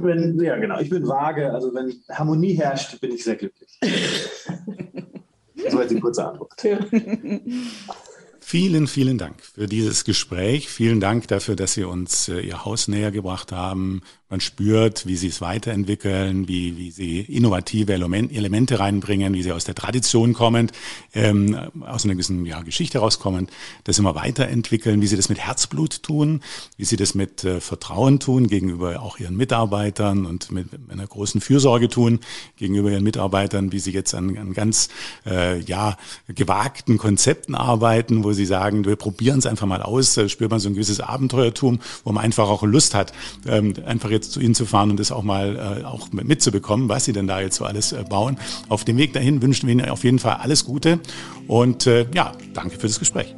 [0.00, 0.80] Wenn, ja, genau.
[0.80, 1.52] Ich bin vage.
[1.52, 3.78] Also wenn Harmonie herrscht, bin ich sehr glücklich.
[5.64, 6.52] das war jetzt die kurze Antwort.
[6.64, 6.78] Ja.
[8.50, 10.68] Vielen, vielen Dank für dieses Gespräch.
[10.68, 15.16] Vielen Dank dafür, dass Sie uns äh, Ihr Haus näher gebracht haben, man spürt, wie
[15.16, 20.70] sie es weiterentwickeln, wie, wie sie innovative Elemente reinbringen, wie sie aus der Tradition kommend,
[21.14, 23.50] ähm, aus einer gewissen ja, Geschichte rauskommend,
[23.84, 26.42] das immer weiterentwickeln, wie sie das mit Herzblut tun,
[26.76, 31.40] wie sie das mit äh, Vertrauen tun gegenüber auch ihren Mitarbeitern und mit einer großen
[31.40, 32.20] Fürsorge tun
[32.56, 34.90] gegenüber ihren Mitarbeitern, wie sie jetzt an, an ganz
[35.26, 35.96] äh, ja,
[36.28, 40.60] gewagten Konzepten arbeiten, wo sie sagen, wir probieren es einfach mal aus, da spürt man
[40.60, 43.12] so ein gewisses Abenteuertum, wo man einfach auch Lust hat,
[43.44, 46.88] ähm, einfach jetzt jetzt zu Ihnen zu fahren und das auch mal äh, auch mitzubekommen,
[46.88, 48.36] was Sie denn da jetzt so alles äh, bauen.
[48.68, 51.00] Auf dem Weg dahin wünschen wir Ihnen auf jeden Fall alles Gute
[51.48, 53.34] und äh, ja, danke für das Gespräch.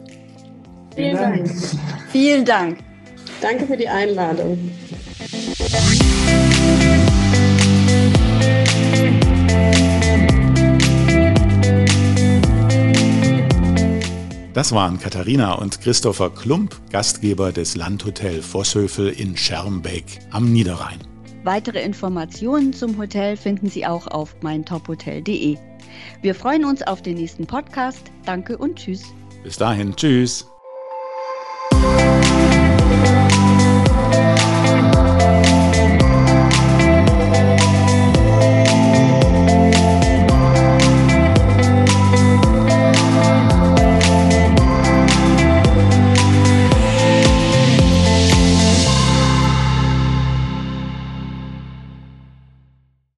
[0.94, 1.50] Vielen Dank.
[2.10, 2.78] Vielen Dank.
[3.40, 4.58] Danke für die Einladung.
[14.54, 20.98] Das waren Katharina und Christopher Klump, Gastgeber des Landhotel Vosshöfel in Schermbeck am Niederrhein.
[21.44, 25.56] Weitere Informationen zum Hotel finden Sie auch auf meintophotel.de.
[26.20, 28.10] Wir freuen uns auf den nächsten Podcast.
[28.26, 29.02] Danke und tschüss.
[29.42, 30.46] Bis dahin, tschüss.